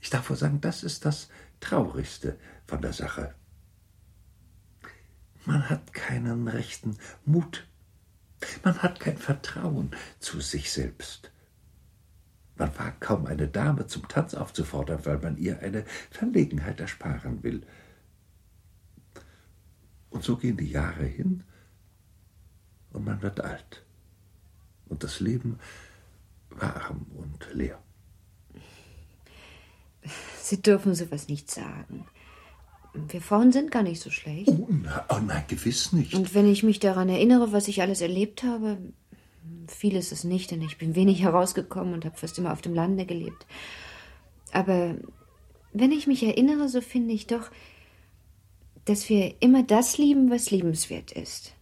Ich 0.00 0.10
darf 0.10 0.30
wohl 0.30 0.36
sagen, 0.36 0.60
das 0.60 0.82
ist 0.82 1.04
das 1.04 1.28
Traurigste 1.60 2.38
von 2.66 2.80
der 2.80 2.92
Sache. 2.92 3.34
Man 5.44 5.68
hat 5.68 5.92
keinen 5.92 6.48
rechten 6.48 6.96
Mut. 7.24 7.67
Man 8.62 8.82
hat 8.82 9.00
kein 9.00 9.16
Vertrauen 9.16 9.90
zu 10.20 10.40
sich 10.40 10.70
selbst. 10.70 11.30
Man 12.56 12.76
wagt 12.78 13.00
kaum 13.00 13.26
eine 13.26 13.48
Dame 13.48 13.86
zum 13.86 14.08
Tanz 14.08 14.34
aufzufordern, 14.34 15.06
weil 15.06 15.18
man 15.18 15.36
ihr 15.36 15.60
eine 15.60 15.84
Verlegenheit 16.10 16.80
ersparen 16.80 17.42
will. 17.42 17.62
Und 20.10 20.24
so 20.24 20.36
gehen 20.36 20.56
die 20.56 20.70
Jahre 20.70 21.04
hin 21.04 21.44
und 22.90 23.04
man 23.04 23.22
wird 23.22 23.40
alt. 23.40 23.84
Und 24.86 25.04
das 25.04 25.20
Leben 25.20 25.58
war 26.50 26.76
arm 26.76 27.06
und 27.14 27.48
leer. 27.52 27.80
Sie 30.40 30.60
dürfen 30.62 30.94
sowas 30.94 31.28
nicht 31.28 31.50
sagen. 31.50 32.06
Wir 32.94 33.20
Frauen 33.20 33.52
sind 33.52 33.70
gar 33.70 33.82
nicht 33.82 34.00
so 34.00 34.10
schlecht. 34.10 34.48
Oh, 34.48 34.66
na, 34.68 35.04
oh 35.10 35.18
nein, 35.18 35.44
gewiss 35.48 35.92
nicht. 35.92 36.14
Und 36.14 36.34
wenn 36.34 36.50
ich 36.50 36.62
mich 36.62 36.80
daran 36.80 37.08
erinnere, 37.08 37.52
was 37.52 37.68
ich 37.68 37.82
alles 37.82 38.00
erlebt 38.00 38.42
habe, 38.42 38.78
viel 39.66 39.96
ist 39.96 40.12
es 40.12 40.24
nicht, 40.24 40.50
denn 40.50 40.62
ich 40.62 40.78
bin 40.78 40.94
wenig 40.94 41.22
herausgekommen 41.22 41.94
und 41.94 42.04
habe 42.04 42.16
fast 42.16 42.38
immer 42.38 42.52
auf 42.52 42.62
dem 42.62 42.74
Lande 42.74 43.06
gelebt. 43.06 43.46
Aber 44.52 44.96
wenn 45.72 45.92
ich 45.92 46.06
mich 46.06 46.22
erinnere, 46.22 46.68
so 46.68 46.80
finde 46.80 47.14
ich 47.14 47.26
doch, 47.26 47.50
dass 48.84 49.08
wir 49.08 49.34
immer 49.40 49.62
das 49.62 49.98
lieben, 49.98 50.30
was 50.30 50.50
liebenswert 50.50 51.12
ist. 51.12 51.52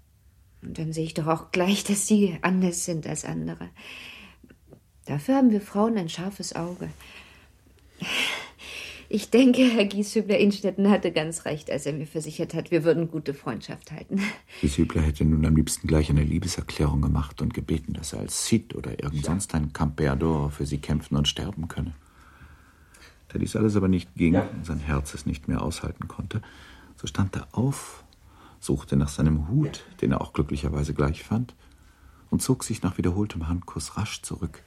Und 0.62 0.78
dann 0.78 0.92
sehe 0.92 1.04
ich 1.04 1.14
doch 1.14 1.26
auch 1.26 1.50
gleich, 1.50 1.85
dass 1.85 2.06
sie 2.06 2.38
anders 2.42 2.85
sind 2.85 3.06
als 3.06 3.25
andere. 3.25 3.68
Dafür 5.06 5.37
haben 5.37 5.50
wir 5.50 5.61
Frauen 5.61 5.97
ein 5.97 6.09
scharfes 6.09 6.54
Auge. 6.54 6.90
Ich 9.09 9.31
denke, 9.31 9.63
Herr 9.63 9.85
Gieshübler 9.85 10.39
Innstetten 10.39 10.91
hatte 10.91 11.13
ganz 11.13 11.45
recht, 11.45 11.71
als 11.71 11.87
er 11.87 11.93
mir 11.93 12.07
versichert 12.07 12.55
hat, 12.55 12.71
wir 12.71 12.83
würden 12.83 13.09
gute 13.09 13.35
Freundschaft 13.35 13.93
halten. 13.93 14.21
Gieshübler 14.61 15.03
hätte 15.03 15.25
nun 15.25 15.47
am 15.47 15.55
liebsten 15.55 15.87
gleich 15.87 16.11
eine 16.11 16.25
Liebeserklärung 16.25 17.03
gemacht 17.03 17.41
und 17.41 17.55
gebeten, 17.55 17.93
dass 17.93 18.13
er 18.13 18.21
als 18.21 18.47
Cid 18.47 18.75
oder 18.75 19.03
irgend 19.03 19.25
sonst 19.25 19.55
ein 19.55 19.73
Campeador 19.73 20.51
für 20.51 20.67
sie 20.67 20.79
kämpfen 20.79 21.17
und 21.17 21.29
sterben 21.29 21.69
könne. 21.69 21.95
Da 23.29 23.39
dies 23.39 23.55
alles 23.55 23.77
aber 23.77 23.89
nicht 23.89 24.15
ging 24.17 24.35
und 24.37 24.65
sein 24.67 24.81
Herz 24.81 25.15
es 25.15 25.27
nicht 25.27 25.47
mehr 25.47 25.63
aushalten 25.63 26.09
konnte, 26.09 26.43
so 26.97 27.07
stand 27.07 27.37
er 27.37 27.49
auf, 27.53 28.05
suchte 28.59 28.97
nach 28.97 29.09
seinem 29.09 29.49
Hut, 29.49 29.85
den 30.01 30.13
er 30.13 30.21
auch 30.21 30.33
glücklicherweise 30.33 30.95
gleich 30.95 31.23
fand, 31.23 31.55
und 32.31 32.43
zog 32.43 32.65
sich 32.65 32.83
nach 32.83 32.99
wiederholtem 32.99 33.49
Handkuss 33.49 33.97
rasch 33.97 34.23
zurück, 34.23 34.63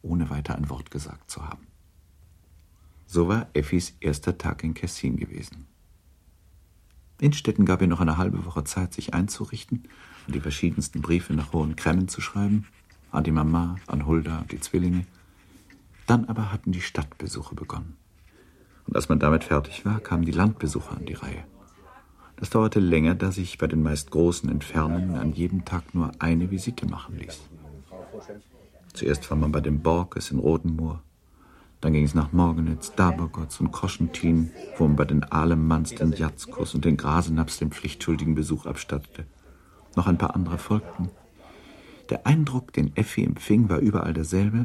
ohne 0.00 0.30
weiter 0.30 0.54
ein 0.54 0.70
Wort 0.70 0.90
gesagt 0.90 1.30
zu 1.30 1.46
haben. 1.46 1.66
So 3.12 3.28
war 3.28 3.48
Effis 3.52 3.94
erster 4.00 4.38
Tag 4.38 4.64
in 4.64 4.72
Kessin 4.72 5.18
gewesen. 5.18 5.66
Innstetten 7.20 7.66
gab 7.66 7.82
ihr 7.82 7.86
noch 7.86 8.00
eine 8.00 8.16
halbe 8.16 8.46
Woche 8.46 8.64
Zeit, 8.64 8.94
sich 8.94 9.12
einzurichten 9.12 9.82
und 10.26 10.34
die 10.34 10.40
verschiedensten 10.40 11.02
Briefe 11.02 11.34
nach 11.34 11.52
Hohen 11.52 11.76
Cremmen 11.76 12.08
zu 12.08 12.22
schreiben, 12.22 12.64
an 13.10 13.22
die 13.22 13.30
Mama, 13.30 13.76
an 13.86 14.06
Hulda 14.06 14.38
und 14.38 14.50
die 14.50 14.60
Zwillinge. 14.60 15.04
Dann 16.06 16.24
aber 16.24 16.50
hatten 16.50 16.72
die 16.72 16.80
Stadtbesuche 16.80 17.54
begonnen. 17.54 17.98
Und 18.86 18.96
als 18.96 19.10
man 19.10 19.18
damit 19.18 19.44
fertig 19.44 19.84
war, 19.84 20.00
kamen 20.00 20.24
die 20.24 20.32
Landbesuche 20.32 20.96
an 20.96 21.04
die 21.04 21.12
Reihe. 21.12 21.44
Das 22.36 22.48
dauerte 22.48 22.80
länger, 22.80 23.14
da 23.14 23.30
sich 23.30 23.58
bei 23.58 23.66
den 23.66 23.82
meist 23.82 24.10
großen 24.10 24.48
Entfernungen 24.48 25.16
an 25.16 25.34
jedem 25.34 25.66
Tag 25.66 25.94
nur 25.94 26.12
eine 26.18 26.50
Visite 26.50 26.86
machen 26.86 27.18
ließ. 27.18 27.40
Zuerst 28.94 29.30
war 29.30 29.36
man 29.36 29.52
bei 29.52 29.60
den 29.60 29.82
Borges 29.82 30.30
in 30.30 30.38
Rodenmoor, 30.38 31.02
dann 31.82 31.92
ging 31.92 32.04
es 32.04 32.14
nach 32.14 32.32
Morgenitz, 32.32 32.94
Dabergotz 32.94 33.58
und 33.58 33.72
Koschentin, 33.72 34.52
wo 34.78 34.86
man 34.86 34.94
bei 34.94 35.04
den 35.04 35.24
Alemanns 35.24 35.92
den 35.92 36.12
Jatzkus 36.12 36.76
und 36.76 36.84
den 36.84 36.96
Grasenaps 36.96 37.58
den 37.58 37.72
pflichtschuldigen 37.72 38.36
Besuch 38.36 38.66
abstattete. 38.66 39.26
Noch 39.96 40.06
ein 40.06 40.16
paar 40.16 40.36
andere 40.36 40.58
folgten. 40.58 41.10
Der 42.08 42.24
Eindruck, 42.24 42.72
den 42.72 42.96
Effi 42.96 43.24
empfing, 43.24 43.68
war 43.68 43.80
überall 43.80 44.14
derselbe. 44.14 44.64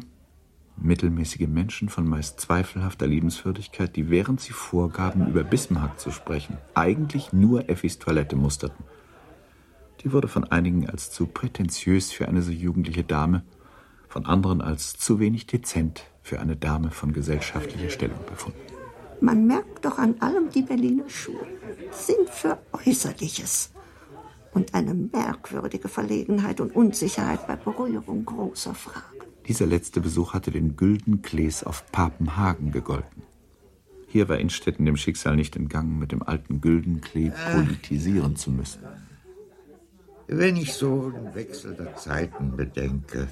Mittelmäßige 0.79 1.47
Menschen 1.47 1.89
von 1.89 2.07
meist 2.07 2.39
zweifelhafter 2.39 3.07
Liebenswürdigkeit, 3.07 3.95
die 3.95 4.11
während 4.11 4.39
sie 4.39 4.53
vorgaben, 4.53 5.27
über 5.27 5.43
Bismarck 5.43 5.99
zu 5.99 6.11
sprechen, 6.11 6.57
eigentlich 6.75 7.33
nur 7.33 7.67
Effis 7.67 7.97
Toilette 7.97 8.35
musterten. 8.35 8.85
Die 10.01 10.13
wurde 10.13 10.27
von 10.27 10.43
einigen 10.43 10.87
als 10.87 11.09
zu 11.09 11.25
prätentiös 11.25 12.11
für 12.11 12.27
eine 12.27 12.43
so 12.43 12.51
jugendliche 12.51 13.03
Dame, 13.03 13.41
von 14.07 14.27
anderen 14.27 14.61
als 14.61 14.97
zu 14.97 15.19
wenig 15.19 15.47
dezent 15.47 16.03
für 16.27 16.41
eine 16.41 16.57
Dame 16.57 16.91
von 16.91 17.13
gesellschaftlicher 17.13 17.89
Stellung 17.89 18.19
befunden. 18.29 18.59
Man 19.21 19.47
merkt 19.47 19.85
doch 19.85 19.97
an 19.97 20.15
allem, 20.19 20.49
die 20.49 20.61
Berliner 20.61 21.09
Schulen 21.09 21.55
sind 21.91 22.29
für 22.29 22.57
Äußerliches. 22.73 23.71
Und 24.53 24.73
eine 24.73 24.93
merkwürdige 24.93 25.87
Verlegenheit 25.87 26.59
und 26.59 26.75
Unsicherheit 26.75 27.47
bei 27.47 27.55
Berührung 27.55 28.25
großer 28.25 28.73
Fragen. 28.73 29.21
Dieser 29.47 29.67
letzte 29.67 30.01
Besuch 30.01 30.33
hatte 30.33 30.51
den 30.51 30.75
Güldenklees 30.75 31.63
auf 31.63 31.89
Papenhagen 31.93 32.71
gegolten. 32.71 33.23
Hier 34.07 34.27
war 34.27 34.37
Innstetten 34.37 34.85
dem 34.85 34.97
Schicksal 34.97 35.37
nicht 35.37 35.55
entgangen, 35.55 35.97
mit 35.97 36.11
dem 36.11 36.23
alten 36.23 36.59
Güldenklee 36.59 37.31
politisieren 37.53 38.35
zu 38.35 38.51
müssen. 38.51 38.81
Wenn 40.27 40.57
ich 40.57 40.73
so 40.73 41.09
den 41.09 41.33
Wechsel 41.35 41.73
der 41.75 41.95
Zeiten 41.95 42.57
bedenke, 42.57 43.27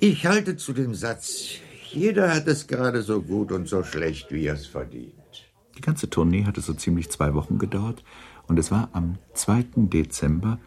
ich 0.00 0.26
halte 0.26 0.56
zu 0.56 0.72
dem 0.72 0.94
Satz, 0.94 1.54
jeder 1.90 2.34
hat 2.34 2.46
es 2.46 2.66
gerade 2.66 3.02
so 3.02 3.22
gut 3.22 3.50
und 3.52 3.68
so 3.68 3.82
schlecht, 3.82 4.30
wie 4.30 4.46
er 4.46 4.54
es 4.54 4.66
verdient. 4.66 5.14
Die 5.76 5.80
ganze 5.80 6.10
Tournee 6.10 6.44
hatte 6.44 6.60
so 6.60 6.74
ziemlich 6.74 7.10
zwei 7.10 7.34
Wochen 7.34 7.58
gedauert 7.58 8.04
und 8.46 8.58
es 8.58 8.70
war 8.70 8.90
am 8.92 9.18
2. 9.34 9.64
Dezember, 9.76 10.58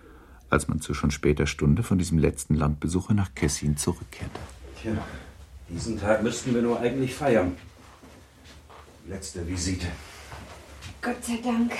als 0.49 0.67
man 0.67 0.81
zu 0.81 0.93
schon 0.93 1.11
später 1.11 1.47
Stunde 1.47 1.83
von 1.83 1.97
diesem 1.97 2.17
letzten 2.17 2.55
Landbesuche 2.55 3.13
nach 3.13 3.33
Kessin 3.35 3.77
zurückkehrte. 3.77 4.39
Tja, 4.81 4.93
diesen 5.69 5.99
Tag 5.99 6.23
müssten 6.23 6.53
wir 6.53 6.61
nur 6.61 6.79
eigentlich 6.79 7.13
feiern. 7.13 7.55
Letzte 9.07 9.47
Visite. 9.47 9.87
Gott 11.01 11.23
sei 11.23 11.39
Dank. 11.43 11.71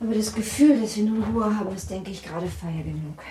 Aber 0.00 0.14
das 0.14 0.34
Gefühl, 0.34 0.80
dass 0.80 0.96
wir 0.96 1.04
nun 1.04 1.22
Ruhe 1.22 1.56
haben, 1.56 1.74
ist, 1.74 1.88
denke 1.88 2.10
ich, 2.10 2.24
gerade 2.24 2.48
Feier 2.48 2.82
genug. 2.82 3.22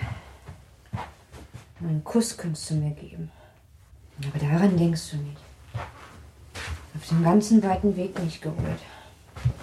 Einen 1.82 2.04
Kuss 2.04 2.36
könntest 2.36 2.70
du 2.70 2.74
mir 2.74 2.92
geben. 2.92 3.30
Aber 4.28 4.38
daran 4.38 4.76
denkst 4.76 5.10
du 5.10 5.16
nicht. 5.16 5.40
Auf 6.94 7.08
dem 7.08 7.24
ganzen 7.24 7.62
weiten 7.62 7.96
Weg 7.96 8.22
nicht 8.22 8.40
gerührt. 8.40 8.80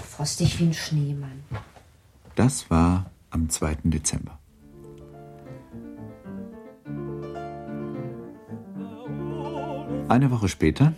Frostig 0.09 0.59
wie 0.59 0.65
ein 0.65 0.73
Schneemann. 0.73 1.43
Das 2.35 2.69
war 2.69 3.09
am 3.29 3.49
2. 3.49 3.77
Dezember. 3.83 4.37
Eine 10.09 10.31
Woche 10.31 10.49
später, 10.49 10.93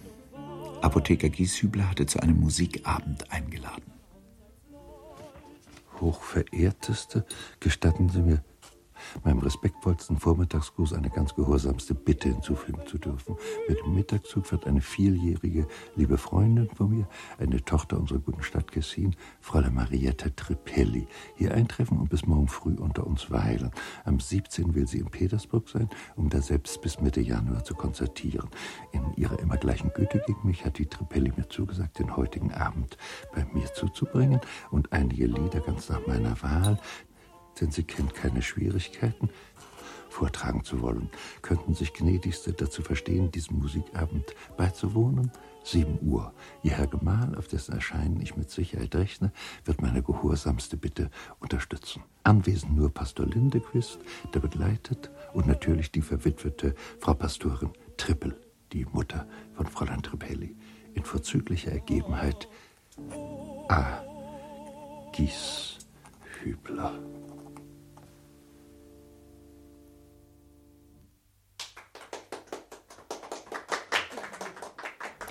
Apotheker 0.81 1.29
Gieshübler 1.29 1.89
hatte 1.89 2.05
zu 2.07 2.19
einem 2.21 2.39
Musikabend 2.39 3.31
eingeladen. 3.31 3.91
Hochverehrteste, 5.99 7.25
gestatten 7.59 8.09
Sie 8.09 8.21
mir, 8.21 8.41
meinem 9.23 9.39
respektvollsten 9.39 10.17
Vormittagsgruß 10.17 10.93
eine 10.93 11.09
ganz 11.09 11.35
gehorsamste 11.35 11.93
Bitte 11.93 12.29
hinzufügen 12.29 12.81
zu 12.87 12.97
dürfen. 12.97 13.35
Mit 13.67 13.79
dem 13.79 13.95
Mittagszug 13.95 14.51
wird 14.51 14.67
eine 14.67 14.81
vierjährige 14.81 15.67
liebe 15.95 16.17
Freundin 16.17 16.69
von 16.69 16.89
mir, 16.89 17.07
eine 17.39 17.63
Tochter 17.63 17.99
unserer 17.99 18.19
guten 18.19 18.43
Stadt 18.43 18.71
Kessin, 18.71 19.15
Fräulein 19.39 19.73
Marietta 19.73 20.29
Tripelli, 20.29 21.07
hier 21.35 21.53
eintreffen 21.53 21.99
und 21.99 22.09
bis 22.09 22.25
morgen 22.25 22.47
früh 22.47 22.75
unter 22.75 23.05
uns 23.07 23.31
weilen. 23.31 23.71
Am 24.05 24.19
17. 24.19 24.75
will 24.75 24.87
sie 24.87 24.99
in 24.99 25.09
Petersburg 25.09 25.69
sein, 25.69 25.89
um 26.15 26.29
da 26.29 26.41
selbst 26.41 26.81
bis 26.81 26.99
Mitte 26.99 27.21
Januar 27.21 27.63
zu 27.63 27.75
konzertieren. 27.75 28.49
In 28.91 29.13
ihrer 29.15 29.39
immer 29.39 29.57
gleichen 29.57 29.91
Güte 29.93 30.21
gegen 30.25 30.47
mich 30.47 30.65
hat 30.65 30.77
die 30.77 30.85
Tripelli 30.85 31.31
mir 31.35 31.49
zugesagt, 31.49 31.99
den 31.99 32.15
heutigen 32.15 32.53
Abend 32.53 32.97
bei 33.33 33.45
mir 33.53 33.71
zuzubringen 33.73 34.41
und 34.71 34.91
einige 34.93 35.25
Lieder 35.25 35.59
ganz 35.61 35.89
nach 35.89 36.05
meiner 36.07 36.41
Wahl, 36.41 36.79
denn 37.59 37.71
sie 37.71 37.83
kennt 37.83 38.13
keine 38.13 38.41
Schwierigkeiten, 38.41 39.29
vortragen 40.09 40.63
zu 40.63 40.81
wollen, 40.81 41.09
könnten 41.41 41.73
sich 41.73 41.93
gnädigste 41.93 42.53
dazu 42.53 42.81
verstehen, 42.81 43.31
diesem 43.31 43.59
Musikabend 43.59 44.35
beizuwohnen. 44.57 45.31
7 45.63 45.99
Uhr. 46.01 46.33
Ihr 46.63 46.71
Herr 46.71 46.87
Gemahl, 46.87 47.35
auf 47.35 47.47
dessen 47.47 47.73
Erscheinen 47.73 48.19
ich 48.19 48.35
mit 48.35 48.49
Sicherheit 48.49 48.95
rechne, 48.95 49.31
wird 49.63 49.81
meine 49.81 50.01
gehorsamste 50.01 50.75
Bitte 50.75 51.11
unterstützen. 51.39 52.03
Anwesend 52.23 52.75
nur 52.75 52.91
Pastor 52.91 53.27
Lindequist, 53.27 53.99
der 54.33 54.39
begleitet, 54.39 55.11
und 55.33 55.47
natürlich 55.47 55.91
die 55.91 56.01
verwitwete 56.01 56.73
Frau 56.99 57.13
Pastorin 57.13 57.71
Trippel, 57.95 58.35
die 58.73 58.85
Mutter 58.85 59.27
von 59.53 59.67
Fräulein 59.67 60.01
Trippelli. 60.01 60.55
In 60.93 61.03
vorzüglicher 61.03 61.71
Ergebenheit 61.71 62.49
A. 63.69 64.01
Gieshübler. 65.13 66.99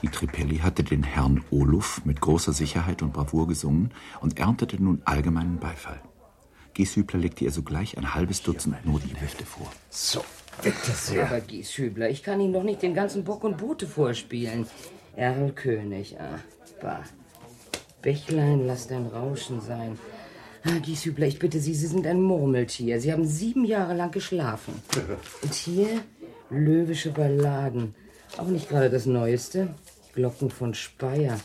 Die 0.02 0.08
Tripelli 0.08 0.58
hatte 0.58 0.82
den 0.82 1.02
Herrn 1.02 1.44
Oluf 1.50 2.02
mit 2.04 2.20
großer 2.20 2.52
Sicherheit 2.52 3.02
und 3.02 3.12
Bravour 3.12 3.46
gesungen 3.46 3.92
und 4.20 4.38
erntete 4.38 4.82
nun 4.82 5.02
allgemeinen 5.04 5.58
Beifall. 5.58 6.00
Gieshübler 6.74 7.18
legte 7.18 7.44
ihr 7.44 7.50
sogleich 7.50 7.98
ein 7.98 8.14
halbes 8.14 8.42
Dutzend 8.42 8.84
Notenhefte 8.86 9.44
vor. 9.44 9.70
So, 9.90 10.24
bitte 10.62 10.92
sehr. 10.92 11.26
Aber 11.26 11.40
Gieshübler, 11.40 12.08
ich 12.08 12.22
kann 12.22 12.40
Ihnen 12.40 12.52
doch 12.52 12.62
nicht 12.62 12.80
den 12.80 12.94
ganzen 12.94 13.24
Bock 13.24 13.44
und 13.44 13.58
Bote 13.58 13.86
vorspielen. 13.86 14.66
Erlkönig, 15.16 16.18
ah, 16.18 16.38
bah. 16.80 17.02
Bächlein, 18.00 18.66
lass 18.66 18.86
dein 18.86 19.06
Rauschen 19.06 19.60
sein. 19.60 19.98
Ah, 20.64 20.78
Gieshübler, 20.78 21.26
ich 21.26 21.38
bitte 21.38 21.60
Sie, 21.60 21.74
Sie 21.74 21.86
sind 21.86 22.06
ein 22.06 22.22
Murmeltier. 22.22 23.00
Sie 23.00 23.12
haben 23.12 23.26
sieben 23.26 23.64
Jahre 23.64 23.94
lang 23.94 24.10
geschlafen. 24.10 24.74
Und 25.42 25.52
hier 25.52 25.88
löwische 26.48 27.10
Balladen. 27.10 27.94
Auch 28.38 28.46
nicht 28.46 28.68
gerade 28.68 28.90
das 28.90 29.06
Neueste. 29.06 29.74
Glocken 30.12 30.50
von 30.50 30.74
Speyer. 30.74 31.38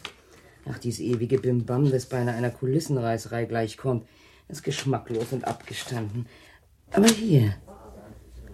Ach, 0.68 0.80
dieses 0.80 1.00
ewige 1.00 1.38
Bimbam, 1.38 1.92
das 1.92 2.08
bei 2.08 2.18
einer 2.18 2.50
Kulissenreißerei 2.50 3.46
gleichkommt, 3.46 4.08
ist 4.48 4.64
geschmacklos 4.64 5.32
und 5.32 5.46
abgestanden. 5.46 6.28
Aber 6.92 7.08
hier, 7.08 7.56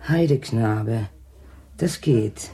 Heideknabe, 0.08 1.10
das 1.78 2.02
geht. 2.02 2.52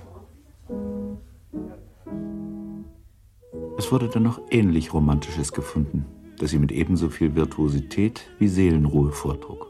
Es 3.78 3.92
wurde 3.92 4.10
dann 4.10 4.24
noch 4.24 4.42
ähnlich 4.50 4.94
Romantisches 4.94 5.52
gefunden, 5.52 6.06
das 6.40 6.52
sie 6.52 6.60
mit 6.60 6.72
ebenso 6.72 7.10
viel 7.10 7.36
Virtuosität 7.36 8.28
wie 8.40 8.48
Seelenruhe 8.48 9.12
vortrug. 9.12 9.68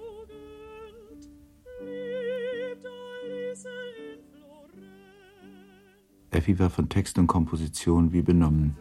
Effi 6.38 6.60
war 6.60 6.70
von 6.70 6.88
Text 6.88 7.18
und 7.18 7.28
Komposition 7.28 8.14
wie 8.14 8.22
benommen. 8.22 8.78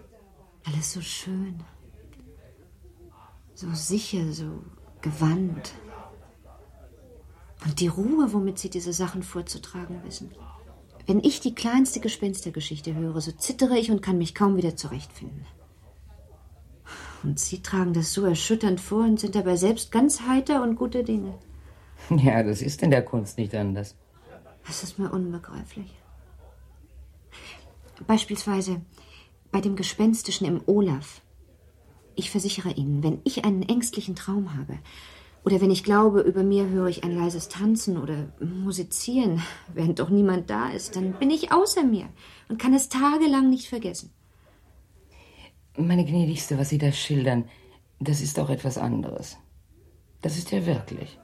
Alles 0.65 0.93
so 0.93 1.01
schön. 1.01 1.63
So 3.55 3.69
sicher, 3.73 4.33
so 4.33 4.63
gewandt. 5.01 5.73
Und 7.65 7.81
die 7.81 7.89
Ruhe, 7.89 8.33
womit 8.33 8.59
sie 8.59 8.69
diese 8.71 8.93
Sachen 8.93 9.23
vorzutragen 9.23 10.03
wissen. 10.05 10.31
Wenn 11.07 11.21
ich 11.21 11.41
die 11.41 11.55
kleinste 11.55 12.01
Gespenstergeschichte 12.01 12.95
höre, 12.95 13.21
so 13.21 13.33
zittere 13.33 13.79
ich 13.79 13.91
und 13.91 14.03
kann 14.03 14.19
mich 14.19 14.35
kaum 14.35 14.57
wieder 14.57 14.77
zurechtfinden. 14.77 15.47
Und 17.23 17.41
Sie 17.41 17.63
tragen 17.63 17.93
das 17.93 18.13
so 18.13 18.25
erschütternd 18.25 18.81
vor 18.81 19.05
und 19.05 19.19
sind 19.19 19.35
dabei 19.35 19.57
selbst 19.57 19.91
ganz 19.91 20.21
heiter 20.21 20.63
und 20.63 20.77
guter 20.77 21.03
Dinge. 21.03 21.35
Ja, 22.11 22.43
das 22.43 22.61
ist 22.61 22.83
in 22.83 22.91
der 22.91 23.05
Kunst 23.05 23.39
nicht 23.39 23.55
anders. 23.55 23.97
Das 24.67 24.83
ist 24.83 24.99
mir 24.99 25.11
unbegreiflich. 25.11 25.91
Beispielsweise 28.07 28.81
bei 29.51 29.61
dem 29.61 29.77
Gespenstischen 29.77 30.47
im 30.47 30.61
Olaf. 30.67 31.23
Ich 32.15 32.31
versichere 32.31 32.73
Ihnen, 32.73 33.03
wenn 33.03 33.21
ich 33.25 33.45
einen 33.45 33.63
ängstlichen 33.63 34.17
Traum 34.17 34.57
habe, 34.57 34.79
oder 35.47 35.61
wenn 35.61 35.71
ich 35.71 35.85
glaube, 35.85 36.23
über 36.23 36.43
mir 36.43 36.69
höre 36.69 36.89
ich 36.89 37.05
ein 37.05 37.15
leises 37.15 37.49
Tanzen 37.49 37.99
oder 37.99 38.33
Musizieren, 38.41 39.41
während 39.75 40.01
doch 40.01 40.11
niemand 40.11 40.51
da 40.51 40.71
ist, 40.71 40.97
dann 40.97 41.13
bin 41.13 41.31
ich 41.31 41.53
außer 41.53 41.85
mir 41.85 42.09
und 42.49 42.59
kann 42.59 42.75
es 42.75 42.89
tagelang 42.89 43.49
nicht 43.49 43.69
vergessen. 43.69 44.11
Meine 45.79 46.05
gnädigste, 46.05 46.59
was 46.59 46.71
Sie 46.71 46.79
da 46.79 46.91
schildern, 46.91 47.45
das 48.01 48.21
ist 48.21 48.41
auch 48.41 48.51
etwas 48.51 48.77
anderes. 48.77 49.37
Das 50.21 50.37
ist 50.37 50.51
ja 50.51 50.67
wirklich. 50.67 51.19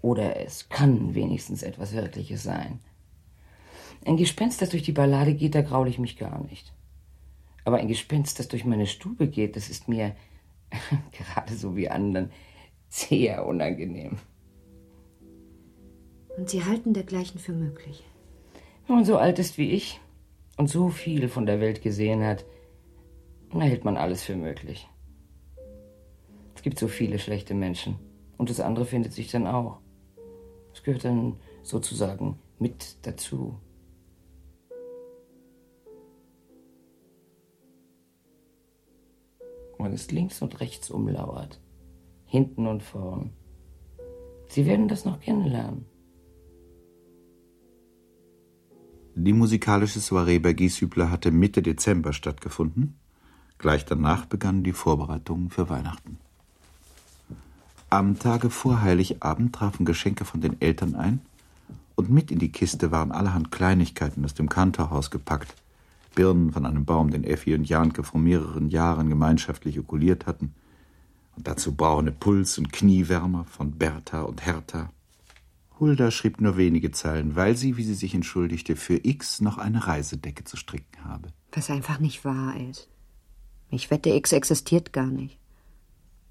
Oder 0.00 0.40
es 0.40 0.70
kann 0.70 1.14
wenigstens 1.14 1.62
etwas 1.62 1.92
Wirkliches 1.92 2.42
sein. 2.42 2.80
Ein 4.04 4.16
Gespenst, 4.16 4.62
das 4.62 4.70
durch 4.70 4.82
die 4.82 4.92
Ballade 4.92 5.34
geht, 5.34 5.54
da 5.54 5.62
graule 5.62 5.90
ich 5.90 5.98
mich 5.98 6.16
gar 6.16 6.42
nicht. 6.44 6.72
Aber 7.64 7.76
ein 7.76 7.88
Gespenst, 7.88 8.38
das 8.38 8.48
durch 8.48 8.64
meine 8.64 8.86
Stube 8.86 9.28
geht, 9.28 9.56
das 9.56 9.68
ist 9.68 9.88
mir, 9.88 10.16
gerade 11.12 11.54
so 11.54 11.76
wie 11.76 11.90
anderen, 11.90 12.30
sehr 12.88 13.46
unangenehm. 13.46 14.18
Und 16.36 16.48
Sie 16.48 16.64
halten 16.64 16.94
dergleichen 16.94 17.38
für 17.38 17.52
möglich? 17.52 18.04
Wenn 18.86 18.96
man 18.96 19.04
so 19.04 19.18
alt 19.18 19.38
ist 19.38 19.58
wie 19.58 19.70
ich 19.70 20.00
und 20.56 20.68
so 20.68 20.88
viel 20.88 21.28
von 21.28 21.46
der 21.46 21.60
Welt 21.60 21.82
gesehen 21.82 22.24
hat, 22.24 22.44
dann 23.50 23.60
hält 23.60 23.84
man 23.84 23.96
alles 23.96 24.22
für 24.22 24.36
möglich. 24.36 24.88
Es 26.54 26.62
gibt 26.62 26.78
so 26.78 26.88
viele 26.88 27.18
schlechte 27.18 27.54
Menschen 27.54 27.98
und 28.38 28.50
das 28.50 28.60
andere 28.60 28.86
findet 28.86 29.12
sich 29.12 29.30
dann 29.30 29.46
auch. 29.46 29.78
Es 30.72 30.82
gehört 30.82 31.04
dann 31.04 31.36
sozusagen 31.62 32.38
mit 32.58 32.96
dazu. 33.02 33.58
Man 39.80 39.92
ist 39.92 40.12
links 40.12 40.42
und 40.42 40.60
rechts 40.60 40.90
umlauert 40.90 41.58
hinten 42.30 42.68
und 42.68 42.82
vorn. 42.82 43.30
Sie 44.48 44.64
werden 44.64 44.86
das 44.86 45.04
noch 45.04 45.20
kennenlernen. 45.20 45.84
Die 49.16 49.32
musikalische 49.32 49.98
Soiree 49.98 50.38
bei 50.38 50.52
Gieshübler 50.52 51.10
hatte 51.10 51.32
Mitte 51.32 51.60
Dezember 51.60 52.12
stattgefunden. 52.12 52.94
Gleich 53.58 53.84
danach 53.84 54.26
begannen 54.26 54.62
die 54.62 54.72
Vorbereitungen 54.72 55.50
für 55.50 55.68
Weihnachten. 55.68 56.18
Am 57.90 58.18
Tage 58.18 58.48
vor 58.48 58.80
Heiligabend 58.82 59.52
trafen 59.52 59.84
Geschenke 59.84 60.24
von 60.24 60.40
den 60.40 60.60
Eltern 60.60 60.94
ein 60.94 61.20
und 61.96 62.08
mit 62.08 62.30
in 62.30 62.38
die 62.38 62.52
Kiste 62.52 62.92
waren 62.92 63.10
allerhand 63.10 63.50
Kleinigkeiten 63.50 64.24
aus 64.24 64.34
dem 64.34 64.48
Kantorhaus 64.48 65.10
gepackt. 65.10 65.52
Birnen 66.14 66.52
von 66.52 66.66
einem 66.66 66.84
Baum, 66.84 67.10
den 67.10 67.24
Effi 67.24 67.54
und 67.54 67.68
Janke 67.68 68.02
vor 68.02 68.20
mehreren 68.20 68.68
Jahren 68.68 69.08
gemeinschaftlich 69.08 69.78
okuliert 69.78 70.26
hatten, 70.26 70.54
und 71.36 71.46
dazu 71.46 71.74
braune 71.74 72.12
Puls- 72.12 72.58
und 72.58 72.72
Kniewärmer 72.72 73.44
von 73.44 73.72
Bertha 73.72 74.22
und 74.22 74.44
Hertha. 74.44 74.90
Hulda 75.78 76.10
schrieb 76.10 76.40
nur 76.40 76.58
wenige 76.58 76.90
Zeilen, 76.90 77.36
weil 77.36 77.56
sie, 77.56 77.76
wie 77.78 77.84
sie 77.84 77.94
sich 77.94 78.14
entschuldigte, 78.14 78.76
für 78.76 79.00
X 79.02 79.40
noch 79.40 79.56
eine 79.56 79.86
Reisedecke 79.86 80.44
zu 80.44 80.56
stricken 80.56 81.04
habe. 81.04 81.30
Was 81.52 81.70
einfach 81.70 81.98
nicht 81.98 82.24
wahr 82.24 82.54
ist. 82.68 82.88
Ich 83.70 83.90
wette, 83.90 84.10
X 84.10 84.32
existiert 84.32 84.92
gar 84.92 85.06
nicht. 85.06 85.38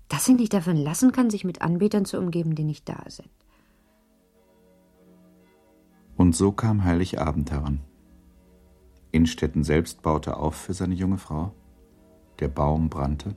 Dass 0.08 0.26
sie 0.26 0.34
nicht 0.34 0.54
davon 0.54 0.78
lassen 0.78 1.12
kann, 1.12 1.30
sich 1.30 1.46
mit 1.46 1.62
Anbetern 1.62 2.06
zu 2.06 2.20
umgeben, 2.20 2.54
die 2.54 2.64
nicht 2.64 2.88
da 2.88 3.04
sind. 3.08 3.30
Und 6.16 6.36
so 6.36 6.52
kam 6.52 6.84
Heiligabend 6.84 7.50
heran. 7.50 7.80
Innstetten 9.12 9.64
selbst 9.64 10.02
baute 10.02 10.38
auf 10.38 10.56
für 10.56 10.74
seine 10.74 10.96
junge 10.96 11.18
Frau. 11.18 11.54
Der 12.40 12.48
Baum 12.48 12.90
brannte. 12.90 13.36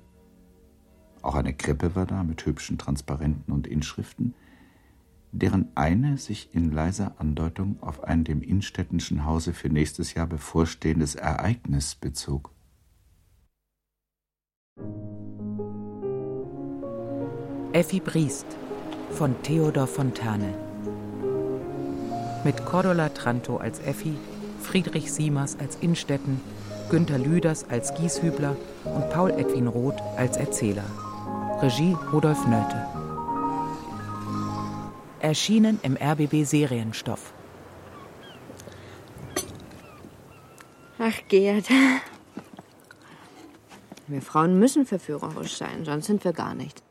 Auch 1.22 1.34
eine 1.34 1.54
Krippe 1.54 1.94
war 1.94 2.06
da 2.06 2.22
mit 2.24 2.44
hübschen 2.44 2.78
Transparenten 2.78 3.52
und 3.52 3.66
Inschriften, 3.66 4.34
deren 5.30 5.68
eine 5.74 6.18
sich 6.18 6.54
in 6.54 6.72
leiser 6.72 7.14
Andeutung 7.18 7.76
auf 7.80 8.04
ein 8.04 8.24
dem 8.24 8.42
Innstettenschen 8.42 9.24
Hause 9.24 9.54
für 9.54 9.68
nächstes 9.68 10.14
Jahr 10.14 10.26
bevorstehendes 10.26 11.14
Ereignis 11.14 11.94
bezog. 11.94 12.50
Effi 17.72 18.00
Briest 18.00 18.46
von 19.10 19.34
Theodor 19.42 19.86
Fontane 19.86 20.52
mit 22.44 22.64
Cordula 22.66 23.08
Tranto 23.08 23.56
als 23.58 23.78
Effi, 23.80 24.14
Friedrich 24.62 25.12
Siemers 25.12 25.56
als 25.58 25.76
Innstetten, 25.80 26.40
Günter 26.90 27.18
Lüders 27.18 27.68
als 27.68 27.94
Gieshübler 27.94 28.56
und 28.84 29.10
Paul 29.10 29.30
Edwin 29.30 29.66
Roth 29.66 30.00
als 30.16 30.36
Erzähler. 30.36 30.84
Regie 31.60 31.96
Rudolf 32.12 32.46
Nölte. 32.46 32.86
Erschienen 35.20 35.78
im 35.82 35.96
RBB 35.96 36.44
Serienstoff. 36.44 37.32
Ach, 40.98 41.18
Gerd. 41.28 41.68
Wir 44.06 44.22
Frauen 44.22 44.58
müssen 44.58 44.86
verführerisch 44.86 45.56
sein, 45.56 45.84
sonst 45.84 46.06
sind 46.06 46.24
wir 46.24 46.32
gar 46.32 46.54
nichts. 46.54 46.82